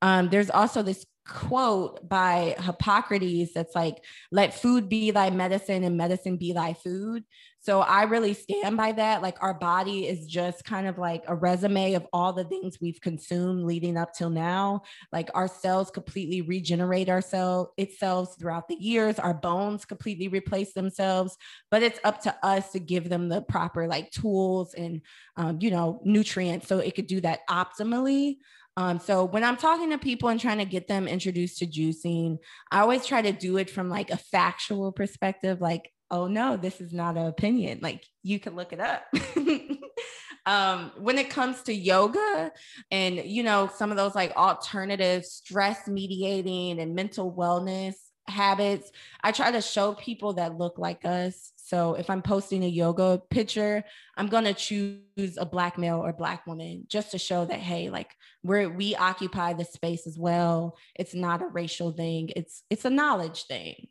Um, 0.02 0.30
there's 0.30 0.50
also 0.50 0.84
this 0.84 1.06
quote 1.28 2.08
by 2.08 2.56
Hippocrates 2.60 3.54
that's 3.54 3.76
like, 3.76 4.04
let 4.32 4.54
food 4.54 4.90
be 4.90 5.12
thy 5.12 5.30
medicine 5.30 5.84
and 5.84 5.98
medicine 5.98 6.38
be 6.38 6.54
thy 6.54 6.74
food. 6.74 7.24
So 7.60 7.82
I 7.82 8.04
really 8.04 8.34
stand 8.34 8.78
by 8.78 8.94
that. 8.94 9.22
Like 9.22 9.44
our 9.44 9.54
body 9.54 10.08
is 10.08 10.26
just 10.26 10.64
kind 10.64 10.88
of 10.88 10.98
like 10.98 11.24
a 11.28 11.36
resume 11.36 11.96
of 11.96 12.08
all 12.14 12.32
the 12.32 12.46
things 12.46 12.78
we've 12.80 13.02
consumed 13.02 13.66
leading 13.66 13.98
up 13.98 14.14
till 14.14 14.30
now. 14.30 14.84
Like 15.12 15.30
our 15.34 15.50
cells 15.50 15.92
completely 15.92 16.40
regenerate 16.40 17.10
ourselves 17.10 17.72
itself 17.76 18.36
throughout 18.40 18.70
the 18.70 18.76
years. 18.76 19.20
Our 19.20 19.34
bones 19.34 19.84
completely 19.84 20.30
replace 20.30 20.72
themselves, 20.72 21.36
but 21.70 21.84
it's 21.84 22.00
up 22.06 22.22
to 22.22 22.36
us 22.42 22.72
to 22.72 22.80
give 22.80 23.10
them 23.10 23.28
the 23.28 23.42
proper 23.42 23.86
like 23.86 24.12
tools 24.12 24.74
and 24.74 25.02
um, 25.36 25.58
you 25.60 25.70
know 25.70 26.00
nutrients 26.06 26.70
so 26.70 26.80
it 26.80 26.96
could 26.96 27.08
do 27.08 27.20
that 27.20 27.42
optimally. 27.50 28.38
Um, 28.78 29.00
so 29.00 29.26
when 29.26 29.44
I'm 29.44 29.58
talking 29.58 29.90
to 29.90 29.98
people 29.98 30.30
and 30.30 30.40
trying 30.40 30.60
to 30.60 30.66
get 30.66 30.88
them 30.88 31.08
introduced 31.08 31.58
to 31.58 31.68
juicing, 31.68 32.38
I 32.72 32.82
always 32.82 33.06
try 33.08 33.24
to 33.24 33.32
do 33.32 33.58
it 33.58 33.72
from 33.72 33.90
like 33.90 34.12
a 34.12 34.18
factual 34.18 34.92
perspective, 34.92 35.60
like, 35.60 35.92
oh 36.12 36.28
no, 36.28 36.58
this 36.58 36.80
is 36.80 36.94
not 36.94 37.18
an 37.18 37.26
opinion. 37.26 37.80
Like 37.82 38.06
you 38.22 38.40
can 38.40 38.56
look 38.56 38.72
it 38.72 38.80
up. 38.80 39.04
um, 40.46 40.92
when 41.00 41.18
it 41.18 41.32
comes 41.32 41.64
to 41.64 41.74
yoga 41.74 42.52
and 42.92 43.16
you 43.26 43.42
know, 43.42 43.68
some 43.76 43.90
of 43.90 43.98
those 43.98 44.14
like 44.14 44.36
alternative 44.36 45.26
stress 45.26 45.88
mediating 45.88 46.80
and 46.80 46.94
mental 46.94 47.34
wellness 47.34 47.96
habits, 48.28 48.92
I 49.24 49.32
try 49.32 49.50
to 49.52 49.62
show 49.62 49.96
people 49.96 50.34
that 50.34 50.56
look 50.56 50.78
like 50.78 51.04
us 51.04 51.52
so 51.68 51.96
if 51.96 52.10
I'm 52.10 52.22
posting 52.22 52.64
a 52.64 52.68
yoga 52.68 53.22
picture, 53.30 53.84
I'm 54.16 54.28
gonna 54.28 54.54
choose 54.54 55.38
a 55.38 55.46
black 55.46 55.78
male 55.78 55.98
or 55.98 56.14
black 56.14 56.48
woman 56.48 56.86
just 56.88 57.12
to 57.12 57.18
show 57.18 57.44
that 57.44 57.60
hey, 57.60 57.90
like 57.90 58.16
we're 58.42 58.70
we 58.70 58.96
occupy 58.96 59.52
the 59.52 59.66
space 59.66 60.08
as 60.08 60.18
well. 60.18 60.78
It's 60.96 61.14
not 61.14 61.42
a 61.42 61.48
racial 61.48 61.92
thing. 61.92 62.30
It's 62.38 62.64
it's 62.70 62.86
a 62.86 62.90
knowledge 62.90 63.48
thing. 63.48 63.88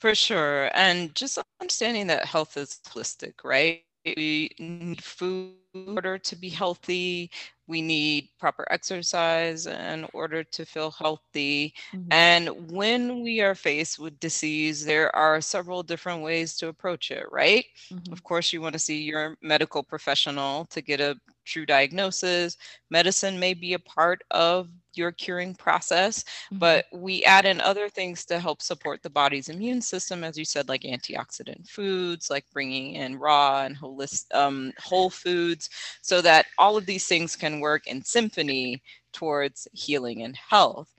For 0.00 0.12
sure, 0.12 0.72
and 0.74 1.14
just 1.14 1.38
understanding 1.60 2.08
that 2.08 2.24
health 2.24 2.56
is 2.56 2.80
holistic, 2.88 3.34
right? 3.44 3.84
We 4.04 4.50
need 4.58 5.00
food 5.04 5.54
in 5.74 5.94
order 5.94 6.18
to 6.18 6.34
be 6.34 6.48
healthy 6.48 7.30
we 7.70 7.80
need 7.80 8.28
proper 8.40 8.66
exercise 8.70 9.66
in 9.66 10.04
order 10.12 10.42
to 10.42 10.66
feel 10.66 10.90
healthy. 10.90 11.72
Mm-hmm. 11.94 12.12
And 12.12 12.72
when 12.72 13.22
we 13.22 13.40
are 13.40 13.54
faced 13.54 14.00
with 14.00 14.18
disease, 14.18 14.84
there 14.84 15.14
are 15.14 15.40
several 15.40 15.84
different 15.84 16.22
ways 16.22 16.56
to 16.56 16.68
approach 16.68 17.12
it, 17.12 17.26
right? 17.30 17.64
Mm-hmm. 17.92 18.12
Of 18.12 18.24
course, 18.24 18.52
you 18.52 18.60
want 18.60 18.72
to 18.72 18.78
see 18.80 19.00
your 19.00 19.36
medical 19.40 19.84
professional 19.84 20.64
to 20.66 20.82
get 20.82 21.00
a 21.00 21.16
true 21.44 21.64
diagnosis. 21.64 22.56
Medicine 22.90 23.38
may 23.38 23.54
be 23.54 23.74
a 23.74 23.78
part 23.78 24.22
of 24.30 24.68
your 24.94 25.12
curing 25.12 25.54
process, 25.54 26.24
mm-hmm. 26.24 26.58
but 26.58 26.86
we 26.92 27.24
add 27.24 27.46
in 27.46 27.60
other 27.60 27.88
things 27.88 28.24
to 28.26 28.40
help 28.40 28.60
support 28.60 29.02
the 29.02 29.10
body's 29.10 29.48
immune 29.48 29.80
system, 29.80 30.24
as 30.24 30.36
you 30.36 30.44
said, 30.44 30.68
like 30.68 30.82
antioxidant 30.82 31.68
foods, 31.68 32.28
like 32.30 32.44
bringing 32.52 32.94
in 32.94 33.18
raw 33.18 33.62
and 33.62 33.76
holistic, 33.76 34.34
um, 34.34 34.72
whole 34.78 35.10
foods, 35.10 35.70
so 36.02 36.20
that 36.20 36.46
all 36.58 36.76
of 36.76 36.86
these 36.86 37.06
things 37.06 37.36
can 37.36 37.59
work 37.60 37.86
in 37.86 38.02
symphony 38.02 38.82
towards 39.12 39.68
healing 39.72 40.22
and 40.22 40.36
health. 40.36 40.92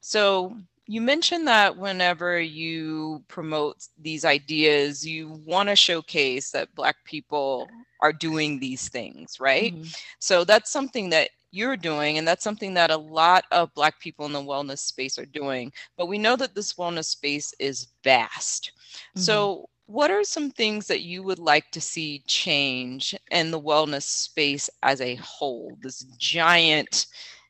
So 0.00 0.56
you 0.90 1.00
mentioned 1.00 1.46
that 1.46 1.76
whenever 1.76 2.40
you 2.40 3.22
promote 3.28 3.86
these 3.96 4.24
ideas, 4.24 5.06
you 5.06 5.40
want 5.46 5.68
to 5.68 5.76
showcase 5.76 6.50
that 6.50 6.74
Black 6.74 6.96
people 7.04 7.68
are 8.00 8.12
doing 8.12 8.58
these 8.58 8.88
things, 8.88 9.38
right? 9.38 9.72
Mm-hmm. 9.72 9.86
So 10.18 10.42
that's 10.42 10.72
something 10.72 11.10
that 11.10 11.30
you're 11.52 11.76
doing, 11.76 12.18
and 12.18 12.26
that's 12.26 12.42
something 12.42 12.74
that 12.74 12.90
a 12.90 12.96
lot 12.96 13.44
of 13.52 13.72
Black 13.74 14.00
people 14.00 14.26
in 14.26 14.32
the 14.32 14.40
wellness 14.40 14.80
space 14.80 15.16
are 15.16 15.26
doing. 15.26 15.72
But 15.96 16.06
we 16.06 16.18
know 16.18 16.34
that 16.34 16.56
this 16.56 16.74
wellness 16.74 17.06
space 17.06 17.54
is 17.60 17.86
vast. 18.02 18.72
Mm-hmm. 19.16 19.20
So, 19.20 19.68
what 19.90 20.10
are 20.12 20.22
some 20.22 20.50
things 20.52 20.86
that 20.86 21.02
you 21.02 21.20
would 21.20 21.40
like 21.40 21.68
to 21.72 21.80
see 21.80 22.22
change 22.28 23.12
in 23.32 23.50
the 23.50 23.60
wellness 23.60 24.04
space 24.04 24.70
as 24.84 25.00
a 25.00 25.16
whole? 25.16 25.76
This 25.82 26.02
giant, 26.16 27.06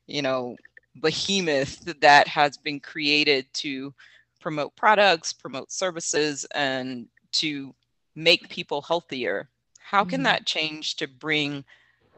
you 0.07 0.23
know, 0.23 0.55
behemoth 0.99 1.79
that 2.01 2.27
has 2.27 2.57
been 2.57 2.79
created 2.79 3.45
to 3.53 3.93
promote 4.39 4.75
products, 4.75 5.31
promote 5.31 5.71
services, 5.71 6.47
and 6.55 7.07
to 7.33 7.75
make 8.15 8.49
people 8.49 8.81
healthier. 8.81 9.47
How 9.79 10.03
can 10.03 10.17
mm-hmm. 10.17 10.23
that 10.23 10.47
change 10.47 10.95
to 10.95 11.07
bring 11.07 11.63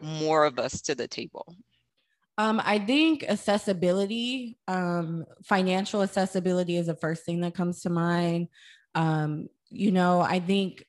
more 0.01 0.45
of 0.45 0.57
us 0.57 0.79
to 0.83 0.95
the 0.95 1.07
table? 1.07 1.53
Um, 2.37 2.61
I 2.63 2.79
think 2.79 3.25
accessibility, 3.27 4.57
um, 4.69 5.25
financial 5.43 6.01
accessibility 6.01 6.77
is 6.77 6.87
the 6.87 6.95
first 6.95 7.25
thing 7.25 7.41
that 7.41 7.55
comes 7.55 7.81
to 7.81 7.89
mind. 7.89 8.47
Um, 8.95 9.49
you 9.73 9.91
know, 9.91 10.21
I 10.21 10.39
think 10.39 10.85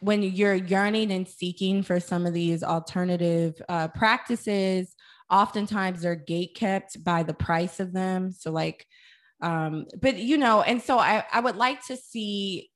when 0.00 0.22
you're 0.22 0.54
yearning 0.54 1.12
and 1.12 1.26
seeking 1.26 1.82
for 1.82 2.00
some 2.00 2.26
of 2.26 2.34
these 2.34 2.62
alternative 2.62 3.54
uh, 3.68 3.88
practices, 3.88 4.94
oftentimes 5.30 6.02
they're 6.02 6.14
gate 6.14 6.54
kept 6.54 7.02
by 7.02 7.22
the 7.22 7.34
price 7.34 7.80
of 7.80 7.92
them. 7.92 8.30
So, 8.32 8.50
like, 8.50 8.86
um, 9.40 9.86
but 10.00 10.16
you 10.16 10.36
know, 10.36 10.62
and 10.62 10.82
so 10.82 10.98
I, 10.98 11.24
I 11.32 11.40
would 11.40 11.56
like 11.56 11.84
to 11.86 11.96
see 11.96 12.70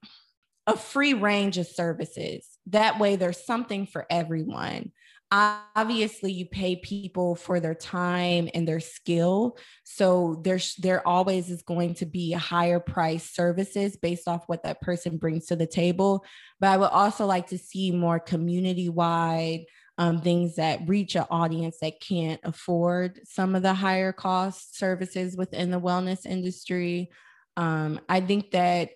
a 0.66 0.76
free 0.76 1.14
range 1.14 1.58
of 1.58 1.66
services. 1.66 2.46
That 2.66 2.98
way, 2.98 3.16
there's 3.16 3.44
something 3.44 3.86
for 3.86 4.06
everyone 4.10 4.92
obviously 5.30 6.32
you 6.32 6.46
pay 6.46 6.76
people 6.76 7.34
for 7.34 7.60
their 7.60 7.74
time 7.74 8.48
and 8.54 8.66
their 8.66 8.80
skill 8.80 9.58
so 9.84 10.40
there's 10.42 10.74
there 10.76 11.06
always 11.06 11.50
is 11.50 11.60
going 11.62 11.92
to 11.92 12.06
be 12.06 12.32
a 12.32 12.38
higher 12.38 12.80
price 12.80 13.30
services 13.30 13.96
based 13.96 14.26
off 14.26 14.44
what 14.46 14.62
that 14.62 14.80
person 14.80 15.18
brings 15.18 15.46
to 15.46 15.54
the 15.54 15.66
table 15.66 16.24
but 16.60 16.68
i 16.68 16.76
would 16.78 16.86
also 16.86 17.26
like 17.26 17.46
to 17.46 17.58
see 17.58 17.90
more 17.90 18.18
community 18.18 18.88
wide 18.88 19.64
um, 19.98 20.20
things 20.22 20.56
that 20.56 20.88
reach 20.88 21.16
an 21.16 21.26
audience 21.28 21.78
that 21.82 22.00
can't 22.00 22.40
afford 22.44 23.20
some 23.24 23.54
of 23.54 23.62
the 23.62 23.74
higher 23.74 24.12
cost 24.12 24.78
services 24.78 25.36
within 25.36 25.70
the 25.70 25.80
wellness 25.80 26.24
industry 26.24 27.10
um, 27.58 28.00
i 28.08 28.18
think 28.20 28.50
that 28.52 28.90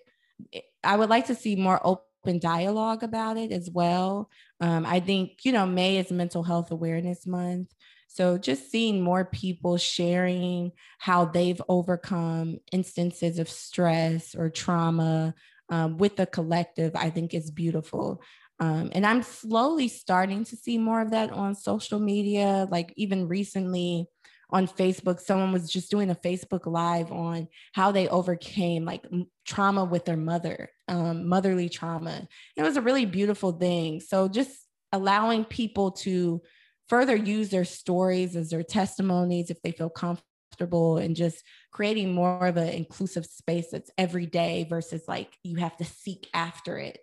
i 0.83 0.95
would 0.95 1.09
like 1.09 1.27
to 1.27 1.35
see 1.35 1.55
more 1.55 1.79
open 1.83 2.05
open 2.23 2.39
dialogue 2.39 3.03
about 3.03 3.37
it 3.37 3.51
as 3.51 3.69
well. 3.69 4.29
Um, 4.61 4.85
I 4.85 4.99
think, 4.99 5.39
you 5.43 5.51
know, 5.51 5.65
May 5.65 5.97
is 5.97 6.11
Mental 6.11 6.43
Health 6.43 6.71
Awareness 6.71 7.27
Month. 7.27 7.73
So 8.07 8.37
just 8.37 8.71
seeing 8.71 9.01
more 9.01 9.25
people 9.25 9.77
sharing 9.77 10.71
how 10.99 11.25
they've 11.25 11.61
overcome 11.67 12.59
instances 12.71 13.39
of 13.39 13.49
stress 13.49 14.35
or 14.35 14.49
trauma 14.49 15.33
um, 15.69 15.97
with 15.97 16.15
the 16.15 16.25
collective, 16.25 16.95
I 16.95 17.09
think 17.09 17.33
is 17.33 17.51
beautiful. 17.51 18.21
Um, 18.59 18.91
and 18.93 19.05
I'm 19.05 19.23
slowly 19.23 19.87
starting 19.87 20.45
to 20.45 20.55
see 20.55 20.77
more 20.77 21.01
of 21.01 21.11
that 21.11 21.31
on 21.31 21.55
social 21.55 21.99
media. 21.99 22.67
Like 22.69 22.93
even 22.95 23.27
recently 23.27 24.07
on 24.53 24.67
Facebook, 24.67 25.19
someone 25.19 25.51
was 25.51 25.69
just 25.69 25.89
doing 25.89 26.11
a 26.11 26.15
Facebook 26.15 26.67
live 26.67 27.11
on 27.11 27.47
how 27.73 27.91
they 27.91 28.07
overcame 28.07 28.85
like 28.85 29.03
trauma 29.45 29.83
with 29.83 30.05
their 30.05 30.15
mother, 30.15 30.69
um, 30.87 31.27
motherly 31.27 31.69
trauma. 31.69 32.27
It 32.55 32.61
was 32.61 32.77
a 32.77 32.81
really 32.81 33.05
beautiful 33.05 33.51
thing. 33.51 33.99
So 33.99 34.27
just 34.27 34.51
allowing 34.91 35.43
people 35.43 35.91
to 35.91 36.43
further 36.87 37.15
use 37.15 37.49
their 37.49 37.65
stories 37.65 38.35
as 38.35 38.51
their 38.51 38.61
testimonies 38.61 39.49
if 39.49 39.59
they 39.63 39.71
feel 39.71 39.89
comfortable 39.89 40.97
and 40.97 41.15
just 41.15 41.43
creating 41.71 42.13
more 42.13 42.45
of 42.45 42.55
an 42.55 42.69
inclusive 42.69 43.25
space 43.25 43.71
that's 43.71 43.89
every 43.97 44.27
day 44.27 44.67
versus 44.69 45.03
like 45.07 45.35
you 45.43 45.57
have 45.57 45.75
to 45.77 45.85
seek 45.85 46.29
after 46.31 46.77
it. 46.77 46.99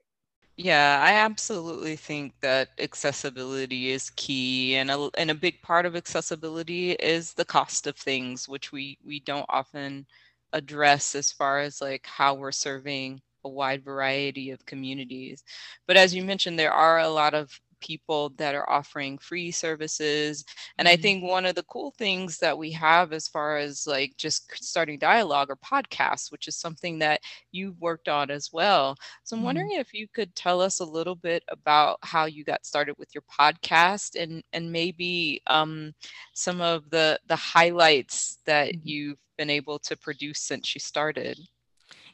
Yeah, 0.62 1.00
I 1.02 1.12
absolutely 1.14 1.96
think 1.96 2.34
that 2.42 2.68
accessibility 2.78 3.90
is 3.90 4.10
key, 4.10 4.76
and 4.76 4.90
a, 4.90 5.08
and 5.16 5.30
a 5.30 5.34
big 5.34 5.62
part 5.62 5.86
of 5.86 5.96
accessibility 5.96 6.92
is 6.92 7.32
the 7.32 7.46
cost 7.46 7.86
of 7.86 7.96
things, 7.96 8.46
which 8.48 8.70
we 8.70 8.98
we 9.04 9.20
don't 9.20 9.46
often 9.48 10.06
address 10.52 11.14
as 11.14 11.32
far 11.32 11.60
as 11.60 11.80
like 11.80 12.04
how 12.06 12.34
we're 12.34 12.52
serving 12.52 13.22
a 13.44 13.48
wide 13.48 13.82
variety 13.84 14.50
of 14.50 14.66
communities. 14.66 15.42
But 15.86 15.96
as 15.96 16.14
you 16.14 16.22
mentioned, 16.22 16.58
there 16.58 16.72
are 16.72 16.98
a 16.98 17.08
lot 17.08 17.32
of 17.32 17.58
people 17.80 18.30
that 18.36 18.54
are 18.54 18.68
offering 18.68 19.18
free 19.18 19.50
services. 19.50 20.44
And 20.78 20.88
I 20.88 20.94
mm-hmm. 20.94 21.02
think 21.02 21.24
one 21.24 21.46
of 21.46 21.54
the 21.54 21.62
cool 21.64 21.92
things 21.98 22.38
that 22.38 22.56
we 22.56 22.70
have 22.72 23.12
as 23.12 23.28
far 23.28 23.58
as 23.58 23.86
like 23.86 24.16
just 24.16 24.52
starting 24.62 24.98
dialogue 24.98 25.50
or 25.50 25.56
podcasts, 25.56 26.30
which 26.30 26.48
is 26.48 26.56
something 26.56 26.98
that 27.00 27.20
you've 27.52 27.80
worked 27.80 28.08
on 28.08 28.30
as 28.30 28.50
well. 28.52 28.96
So 29.24 29.34
I'm 29.34 29.38
mm-hmm. 29.38 29.46
wondering 29.46 29.72
if 29.72 29.92
you 29.94 30.06
could 30.08 30.34
tell 30.34 30.60
us 30.60 30.80
a 30.80 30.84
little 30.84 31.16
bit 31.16 31.42
about 31.48 31.98
how 32.02 32.26
you 32.26 32.44
got 32.44 32.66
started 32.66 32.94
with 32.98 33.08
your 33.14 33.24
podcast 33.30 34.20
and 34.20 34.42
and 34.52 34.70
maybe 34.70 35.42
um, 35.46 35.92
some 36.34 36.60
of 36.60 36.88
the 36.90 37.18
the 37.26 37.36
highlights 37.36 38.38
that 38.46 38.70
mm-hmm. 38.70 38.88
you've 38.88 39.18
been 39.36 39.50
able 39.50 39.78
to 39.78 39.96
produce 39.96 40.40
since 40.40 40.74
you 40.74 40.80
started. 40.80 41.38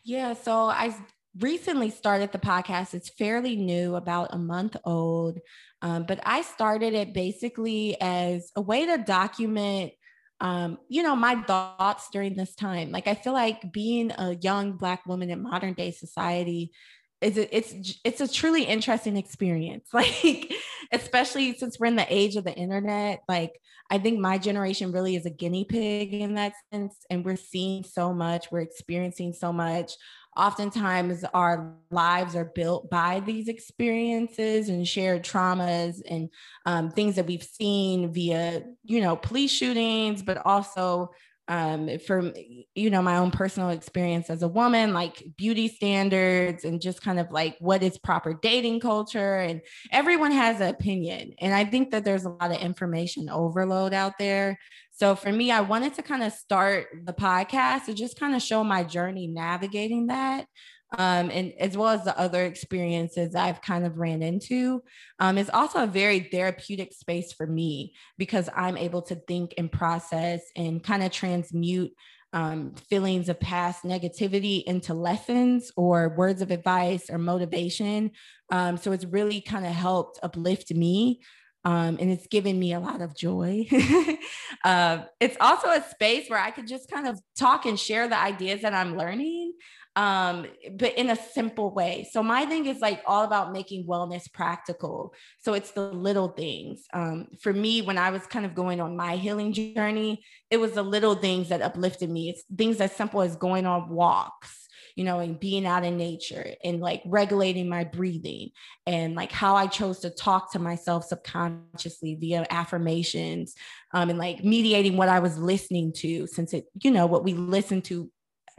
Yeah, 0.04 0.34
so 0.34 0.66
I 0.66 0.94
recently 1.38 1.90
started 1.90 2.32
the 2.32 2.38
podcast. 2.38 2.94
It's 2.94 3.08
fairly 3.10 3.56
new, 3.56 3.94
about 3.94 4.34
a 4.34 4.38
month 4.38 4.76
old. 4.84 5.38
Um, 5.82 6.04
but 6.04 6.20
I 6.24 6.42
started 6.42 6.94
it 6.94 7.12
basically 7.12 8.00
as 8.00 8.50
a 8.56 8.60
way 8.60 8.86
to 8.86 8.98
document, 8.98 9.92
um, 10.40 10.78
you 10.88 11.02
know, 11.02 11.16
my 11.16 11.42
thoughts 11.42 12.08
during 12.12 12.34
this 12.34 12.54
time. 12.54 12.90
Like, 12.90 13.06
I 13.06 13.14
feel 13.14 13.32
like 13.32 13.72
being 13.72 14.12
a 14.12 14.36
young 14.36 14.72
Black 14.72 15.06
woman 15.06 15.30
in 15.30 15.42
modern 15.42 15.74
day 15.74 15.90
society 15.90 16.72
is 17.20 17.38
it's 17.38 17.98
it's 18.04 18.20
a 18.20 18.28
truly 18.28 18.64
interesting 18.64 19.16
experience 19.16 19.88
like 19.92 20.52
especially 20.92 21.56
since 21.56 21.78
we're 21.78 21.86
in 21.86 21.96
the 21.96 22.14
age 22.14 22.36
of 22.36 22.44
the 22.44 22.54
internet 22.54 23.20
like 23.28 23.58
i 23.90 23.98
think 23.98 24.20
my 24.20 24.36
generation 24.36 24.92
really 24.92 25.16
is 25.16 25.24
a 25.24 25.30
guinea 25.30 25.64
pig 25.64 26.12
in 26.12 26.34
that 26.34 26.52
sense 26.72 26.94
and 27.08 27.24
we're 27.24 27.36
seeing 27.36 27.82
so 27.82 28.12
much 28.12 28.50
we're 28.52 28.60
experiencing 28.60 29.32
so 29.32 29.52
much 29.52 29.92
oftentimes 30.36 31.24
our 31.34 31.74
lives 31.90 32.36
are 32.36 32.52
built 32.54 32.90
by 32.90 33.20
these 33.20 33.48
experiences 33.48 34.68
and 34.68 34.86
shared 34.86 35.24
traumas 35.24 36.00
and 36.08 36.28
um, 36.66 36.90
things 36.90 37.16
that 37.16 37.26
we've 37.26 37.42
seen 37.42 38.12
via 38.12 38.62
you 38.84 39.00
know 39.00 39.16
police 39.16 39.50
shootings 39.50 40.22
but 40.22 40.44
also 40.44 41.10
um, 41.48 41.98
from 42.00 42.32
you 42.74 42.90
know 42.90 43.02
my 43.02 43.18
own 43.18 43.30
personal 43.30 43.70
experience 43.70 44.30
as 44.30 44.42
a 44.42 44.48
woman 44.48 44.92
like 44.92 45.22
beauty 45.36 45.68
standards 45.68 46.64
and 46.64 46.80
just 46.80 47.02
kind 47.02 47.20
of 47.20 47.30
like 47.30 47.56
what 47.60 47.82
is 47.82 47.98
proper 47.98 48.34
dating 48.34 48.80
culture. 48.80 49.36
And 49.36 49.60
everyone 49.92 50.32
has 50.32 50.60
an 50.60 50.68
opinion. 50.68 51.34
And 51.40 51.54
i 51.54 51.64
think 51.64 51.90
that 51.92 52.04
there's 52.04 52.24
a 52.24 52.30
lot 52.30 52.50
of 52.50 52.58
information 52.58 53.28
overload 53.28 53.94
out 53.94 54.14
there. 54.18 54.58
So 54.90 55.14
for 55.14 55.30
me 55.30 55.50
i 55.50 55.60
wanted 55.60 55.94
to 55.94 56.02
kind 56.02 56.22
of 56.22 56.32
start 56.32 56.86
the 57.04 57.12
podcast 57.12 57.84
to 57.86 57.94
just 57.94 58.18
kind 58.18 58.34
of 58.34 58.42
show 58.42 58.64
my 58.64 58.82
journey 58.82 59.26
navigating 59.28 60.08
that 60.08 60.46
um, 60.92 61.30
and 61.30 61.52
as 61.58 61.76
well 61.76 61.88
as 61.88 62.04
the 62.04 62.18
other 62.18 62.44
experiences 62.44 63.34
I've 63.34 63.60
kind 63.60 63.84
of 63.84 63.98
ran 63.98 64.22
into. 64.22 64.82
Um, 65.18 65.38
it's 65.38 65.50
also 65.50 65.82
a 65.82 65.86
very 65.86 66.20
therapeutic 66.20 66.92
space 66.92 67.32
for 67.32 67.46
me 67.46 67.94
because 68.18 68.48
I'm 68.54 68.76
able 68.76 69.02
to 69.02 69.16
think 69.16 69.54
and 69.58 69.70
process 69.70 70.42
and 70.54 70.82
kind 70.82 71.02
of 71.02 71.10
transmute 71.10 71.92
um, 72.32 72.74
feelings 72.90 73.28
of 73.28 73.40
past 73.40 73.82
negativity 73.82 74.62
into 74.64 74.94
lessons 74.94 75.72
or 75.76 76.14
words 76.16 76.42
of 76.42 76.50
advice 76.50 77.08
or 77.10 77.18
motivation. 77.18 78.10
Um, 78.50 78.76
so 78.76 78.92
it's 78.92 79.04
really 79.04 79.40
kind 79.40 79.64
of 79.64 79.72
helped 79.72 80.20
uplift 80.22 80.72
me. 80.72 81.20
Um, 81.64 81.98
and 81.98 82.12
it's 82.12 82.28
given 82.28 82.60
me 82.60 82.74
a 82.74 82.80
lot 82.80 83.00
of 83.00 83.16
joy. 83.16 83.66
uh, 84.64 84.98
it's 85.18 85.36
also 85.40 85.68
a 85.68 85.82
space 85.90 86.28
where 86.28 86.38
I 86.38 86.52
could 86.52 86.68
just 86.68 86.88
kind 86.88 87.08
of 87.08 87.18
talk 87.36 87.66
and 87.66 87.78
share 87.78 88.06
the 88.06 88.16
ideas 88.16 88.62
that 88.62 88.72
I'm 88.72 88.96
learning 88.96 89.54
um, 89.96 90.46
but 90.72 90.92
in 90.98 91.08
a 91.08 91.16
simple 91.16 91.72
way. 91.72 92.06
So 92.12 92.22
my 92.22 92.44
thing 92.44 92.66
is 92.66 92.80
like 92.80 93.02
all 93.06 93.24
about 93.24 93.52
making 93.52 93.86
wellness 93.86 94.30
practical. 94.30 95.14
So 95.38 95.54
it's 95.54 95.70
the 95.70 95.90
little 95.90 96.28
things. 96.28 96.82
Um, 96.92 97.28
for 97.40 97.52
me, 97.52 97.80
when 97.80 97.96
I 97.96 98.10
was 98.10 98.26
kind 98.26 98.44
of 98.44 98.54
going 98.54 98.80
on 98.80 98.94
my 98.94 99.16
healing 99.16 99.54
journey, 99.54 100.22
it 100.50 100.58
was 100.58 100.72
the 100.72 100.82
little 100.82 101.14
things 101.14 101.48
that 101.48 101.62
uplifted 101.62 102.10
me. 102.10 102.28
It's 102.28 102.44
things 102.56 102.78
as 102.82 102.92
simple 102.92 103.22
as 103.22 103.36
going 103.36 103.64
on 103.64 103.88
walks, 103.88 104.68
you 104.96 105.04
know, 105.04 105.18
and 105.18 105.40
being 105.40 105.64
out 105.64 105.82
in 105.82 105.96
nature 105.96 106.54
and 106.62 106.80
like 106.80 107.02
regulating 107.06 107.66
my 107.66 107.84
breathing 107.84 108.50
and 108.86 109.14
like 109.14 109.32
how 109.32 109.56
I 109.56 109.66
chose 109.66 110.00
to 110.00 110.10
talk 110.10 110.52
to 110.52 110.58
myself 110.58 111.06
subconsciously 111.06 112.16
via 112.16 112.46
affirmations 112.50 113.54
um, 113.94 114.10
and 114.10 114.18
like 114.18 114.44
mediating 114.44 114.98
what 114.98 115.08
I 115.08 115.20
was 115.20 115.38
listening 115.38 115.94
to, 115.94 116.26
since 116.26 116.52
it, 116.52 116.66
you 116.82 116.90
know, 116.90 117.06
what 117.06 117.24
we 117.24 117.32
listen 117.32 117.80
to 117.82 118.10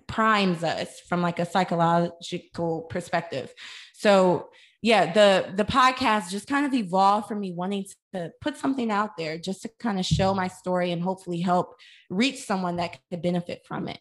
primes 0.08 0.63
us 0.63 1.00
from 1.08 1.22
like 1.22 1.39
a 1.39 1.46
psychological 1.46 2.84
perspective. 2.84 3.54
So 3.93 4.50
yeah, 4.82 5.12
the 5.12 5.52
the 5.56 5.65
podcast 5.65 6.30
just 6.30 6.48
kind 6.48 6.65
of 6.65 6.74
evolved 6.74 7.28
from 7.28 7.39
me 7.39 7.52
wanting 7.52 7.86
to 8.13 8.32
put 8.41 8.58
something 8.58 8.91
out 8.91 9.17
there 9.17 9.38
just 9.38 9.63
to 9.63 9.70
kind 9.80 10.00
of 10.00 10.06
show 10.06 10.34
my 10.34 10.48
story 10.48 10.91
and 10.91 11.02
hopefully 11.02 11.41
help 11.41 11.76
reach 12.10 12.43
someone 12.43 12.78
that 12.78 13.00
could 13.10 13.22
benefit 13.22 13.63
from 13.67 13.88
it. 13.88 14.00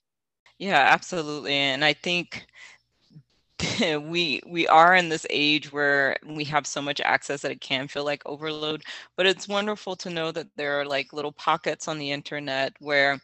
Yeah, 0.59 0.87
absolutely. 0.91 1.55
And 1.55 1.85
I 1.85 1.93
think 1.93 2.47
we 3.81 4.41
we 4.47 4.69
are 4.69 4.95
in 4.95 5.09
this 5.09 5.27
age 5.31 5.73
where 5.73 6.17
we 6.27 6.45
have 6.45 6.67
so 6.67 6.83
much 6.83 7.01
access 7.01 7.41
that 7.43 7.51
it 7.51 7.61
can 7.61 7.89
feel 7.89 8.05
like 8.05 8.23
overload 8.27 8.83
but 9.17 9.25
it's 9.25 9.49
wonderful 9.49 9.97
to 9.97 10.11
know 10.11 10.31
that 10.31 10.47
there 10.57 10.79
are 10.79 10.85
like 10.85 11.15
little 11.15 11.33
pockets 11.33 11.89
on 11.89 11.99
the 11.99 12.11
internet 12.11 12.75
where 12.81 13.19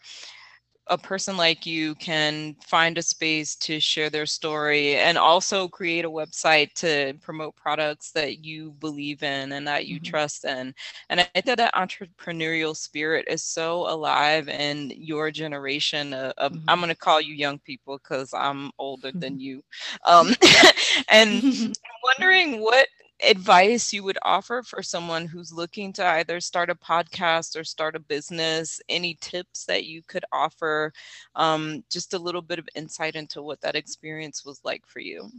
a 0.88 0.99
person 0.99 1.37
like 1.37 1.64
you 1.64 1.95
can 1.97 2.55
find 2.66 2.99
a 2.99 3.03
space 3.03 3.55
to 3.57 3.79
share 3.79 4.11
their 4.11 4.27
story 4.27 4.97
and 4.97 5.16
also 5.16 5.68
create 5.68 6.05
a 6.05 6.11
website 6.11 6.73
to 6.75 7.14
promote 7.21 7.55
products 7.57 8.11
that 8.12 8.45
you 8.45 8.73
believe 8.81 9.23
in 9.23 9.53
and 9.53 9.66
that 9.66 9.87
you 9.87 9.97
mm-hmm. 9.97 10.11
trust 10.11 10.45
in. 10.45 10.75
And 11.09 11.21
I 11.21 11.25
think 11.25 11.47
that 11.47 11.75
entrepreneurial 11.75 12.77
spirit 12.77 13.27
is 13.29 13.45
so 13.45 13.88
alive 13.88 14.49
in 14.49 14.92
your 14.97 15.31
generation. 15.31 16.12
Of, 16.12 16.33
of 16.38 16.53
mm-hmm. 16.53 16.68
I'm 16.68 16.81
going 16.81 16.88
to 16.88 16.97
call 16.97 17.21
you 17.21 17.35
young 17.35 17.59
people 17.61 17.99
because 17.99 18.35
I'm 18.35 18.71
older 18.79 19.12
than 19.12 19.38
you. 19.38 19.62
Um, 20.07 20.35
and 21.09 21.42
I'm 21.45 21.73
wondering 22.03 22.61
what 22.61 22.88
advice 23.23 23.93
you 23.93 24.03
would 24.05 24.19
offer 24.23 24.63
for 24.63 24.83
someone 24.83 25.27
who's 25.27 25.53
looking 25.53 25.93
to 25.95 26.07
either 26.07 26.41
start 26.41 26.71
a 26.71 26.75
podcast 26.75 27.59
or 27.59 27.65
start 27.65 27.97
a 27.97 28.01
business? 28.01 28.81
Any 28.89 29.17
tips 29.21 29.65
that 29.67 29.85
you 29.85 30.03
could 30.03 30.25
offer? 30.33 30.93
Um, 31.35 31.85
just 31.91 32.15
a 32.15 32.19
little 32.19 32.43
bit 32.43 32.59
of 32.59 32.69
insight 32.75 33.15
into 33.15 33.43
what 33.43 33.61
that 33.61 33.77
experience 33.77 34.45
was 34.45 34.61
like 34.65 34.87
for 34.87 35.01
you. 35.01 35.31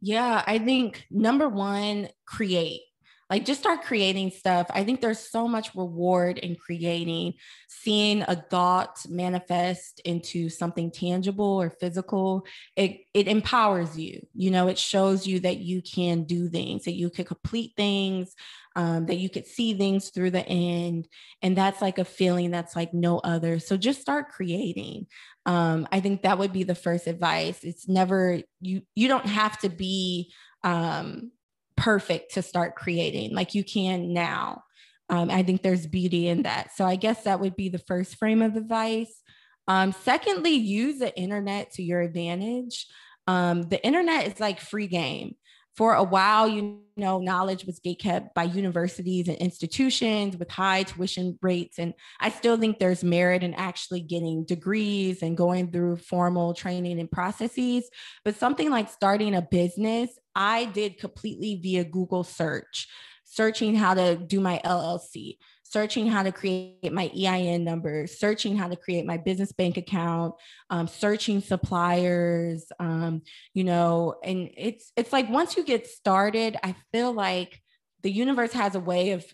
Yeah, 0.00 0.42
I 0.46 0.58
think 0.58 1.06
number 1.10 1.48
one, 1.48 2.08
create 2.26 2.82
like 3.30 3.44
just 3.44 3.60
start 3.60 3.82
creating 3.82 4.30
stuff. 4.30 4.66
I 4.70 4.84
think 4.84 5.00
there's 5.00 5.18
so 5.18 5.48
much 5.48 5.74
reward 5.74 6.38
in 6.38 6.56
creating 6.56 7.34
seeing 7.68 8.22
a 8.22 8.36
thought 8.36 8.98
manifest 9.08 10.00
into 10.04 10.48
something 10.48 10.90
tangible 10.90 11.60
or 11.60 11.70
physical. 11.70 12.46
It 12.76 13.00
it 13.14 13.28
empowers 13.28 13.98
you 13.98 14.26
you 14.34 14.50
know 14.50 14.68
it 14.68 14.78
shows 14.78 15.26
you 15.26 15.40
that 15.40 15.58
you 15.58 15.82
can 15.82 16.24
do 16.24 16.48
things 16.48 16.84
that 16.84 16.94
you 16.94 17.10
can 17.10 17.24
complete 17.24 17.72
things 17.76 18.34
um, 18.76 19.06
that 19.06 19.16
you 19.16 19.30
could 19.30 19.46
see 19.46 19.74
things 19.74 20.10
through 20.10 20.30
the 20.30 20.46
end. 20.46 21.08
And 21.42 21.56
that's 21.56 21.80
like 21.80 21.98
a 21.98 22.04
feeling 22.04 22.50
that's 22.50 22.74
like 22.74 22.92
no 22.92 23.18
other. 23.18 23.58
So 23.58 23.76
just 23.76 24.00
start 24.00 24.30
creating. 24.30 25.06
Um, 25.46 25.86
i 25.92 26.00
think 26.00 26.22
that 26.22 26.38
would 26.38 26.52
be 26.54 26.62
the 26.62 26.74
first 26.74 27.06
advice. 27.06 27.62
It's 27.64 27.86
never 27.86 28.40
you 28.60 28.82
you 28.94 29.08
don't 29.08 29.26
have 29.26 29.58
to 29.60 29.68
be 29.68 30.32
um, 30.62 31.32
perfect 31.76 32.34
to 32.34 32.42
start 32.42 32.76
creating 32.76 33.34
like 33.34 33.54
you 33.54 33.64
can 33.64 34.12
now 34.12 34.62
Um, 35.10 35.30
I 35.30 35.42
think 35.42 35.62
there's 35.62 35.86
beauty 35.86 36.28
in 36.28 36.42
that. 36.44 36.70
So 36.74 36.84
I 36.84 36.96
guess 36.96 37.24
that 37.24 37.40
would 37.40 37.56
be 37.56 37.68
the 37.68 37.78
first 37.78 38.16
frame 38.16 38.40
of 38.42 38.56
advice. 38.56 39.22
Um, 39.68 39.92
secondly, 39.92 40.52
use 40.52 40.98
the 40.98 41.14
internet 41.16 41.72
to 41.72 41.82
your 41.82 42.00
advantage. 42.00 42.86
Um, 43.26 43.62
the 43.62 43.84
internet 43.84 44.26
is 44.26 44.40
like 44.40 44.60
free 44.60 44.86
game 44.86 45.36
for 45.76 45.94
a 45.94 46.02
while, 46.04 46.46
you 46.46 46.80
know, 46.96 47.18
knowledge 47.18 47.64
was 47.64 47.80
gatekept 47.80 48.32
by 48.34 48.44
universities 48.44 49.26
and 49.26 49.36
institutions 49.38 50.36
with 50.36 50.48
high 50.48 50.84
tuition 50.84 51.36
rates. 51.42 51.78
And 51.78 51.94
I 52.20 52.30
still 52.30 52.56
think 52.56 52.78
there's 52.78 53.02
merit 53.02 53.42
in 53.42 53.54
actually 53.54 54.00
getting 54.00 54.44
degrees 54.44 55.22
and 55.22 55.36
going 55.36 55.72
through 55.72 55.96
formal 55.96 56.54
training 56.54 57.00
and 57.00 57.10
processes. 57.10 57.88
But 58.24 58.36
something 58.36 58.70
like 58.70 58.88
starting 58.88 59.34
a 59.34 59.42
business, 59.42 60.10
I 60.36 60.66
did 60.66 60.98
completely 60.98 61.58
via 61.60 61.84
Google 61.84 62.22
search, 62.22 62.86
searching 63.24 63.74
how 63.74 63.94
to 63.94 64.16
do 64.16 64.40
my 64.40 64.60
LLC, 64.64 65.38
searching 65.74 66.06
how 66.06 66.22
to 66.22 66.30
create 66.30 66.92
my 66.92 67.10
EIN 67.18 67.64
number, 67.64 68.06
searching 68.06 68.56
how 68.56 68.68
to 68.68 68.76
create 68.76 69.04
my 69.04 69.16
business 69.16 69.50
bank 69.50 69.76
account, 69.76 70.32
um, 70.70 70.86
searching 70.86 71.40
suppliers, 71.40 72.70
um, 72.78 73.20
you 73.54 73.64
know, 73.64 74.14
and 74.22 74.50
it's 74.56 74.92
it's 74.96 75.12
like 75.12 75.28
once 75.28 75.56
you 75.56 75.64
get 75.64 75.88
started, 75.88 76.56
I 76.62 76.76
feel 76.92 77.12
like 77.12 77.60
the 78.04 78.12
universe 78.12 78.52
has 78.52 78.76
a 78.76 78.80
way 78.80 79.10
of 79.10 79.24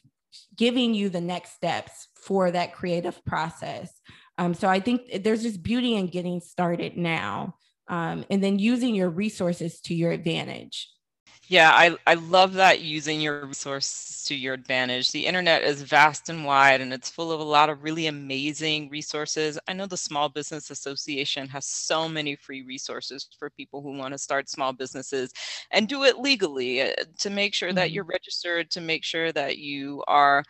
giving 0.56 0.94
you 0.94 1.10
the 1.10 1.20
next 1.20 1.52
steps 1.52 2.08
for 2.14 2.50
that 2.50 2.72
creative 2.72 3.22
process. 3.26 3.92
Um, 4.38 4.54
so 4.54 4.66
I 4.66 4.80
think 4.80 5.22
there's 5.22 5.42
just 5.42 5.62
beauty 5.62 5.94
in 5.94 6.06
getting 6.06 6.40
started 6.40 6.96
now, 6.96 7.56
um, 7.88 8.24
and 8.30 8.42
then 8.42 8.58
using 8.58 8.94
your 8.94 9.10
resources 9.10 9.78
to 9.82 9.94
your 9.94 10.10
advantage. 10.10 10.88
Yeah, 11.50 11.72
I, 11.72 11.96
I 12.06 12.14
love 12.14 12.52
that 12.54 12.80
using 12.80 13.20
your 13.20 13.44
resources 13.44 14.22
to 14.26 14.36
your 14.36 14.54
advantage. 14.54 15.10
The 15.10 15.26
internet 15.26 15.64
is 15.64 15.82
vast 15.82 16.28
and 16.28 16.44
wide 16.44 16.80
and 16.80 16.92
it's 16.92 17.10
full 17.10 17.32
of 17.32 17.40
a 17.40 17.42
lot 17.42 17.68
of 17.68 17.82
really 17.82 18.06
amazing 18.06 18.88
resources. 18.88 19.58
I 19.66 19.72
know 19.72 19.86
the 19.86 19.96
Small 19.96 20.28
Business 20.28 20.70
Association 20.70 21.48
has 21.48 21.66
so 21.66 22.08
many 22.08 22.36
free 22.36 22.62
resources 22.62 23.26
for 23.36 23.50
people 23.50 23.82
who 23.82 23.98
want 23.98 24.14
to 24.14 24.18
start 24.18 24.48
small 24.48 24.72
businesses 24.72 25.32
and 25.72 25.88
do 25.88 26.04
it 26.04 26.20
legally 26.20 26.82
uh, 26.82 26.92
to 27.18 27.30
make 27.30 27.52
sure 27.52 27.70
mm-hmm. 27.70 27.78
that 27.78 27.90
you're 27.90 28.04
registered, 28.04 28.70
to 28.70 28.80
make 28.80 29.02
sure 29.02 29.32
that 29.32 29.58
you 29.58 30.04
are 30.06 30.44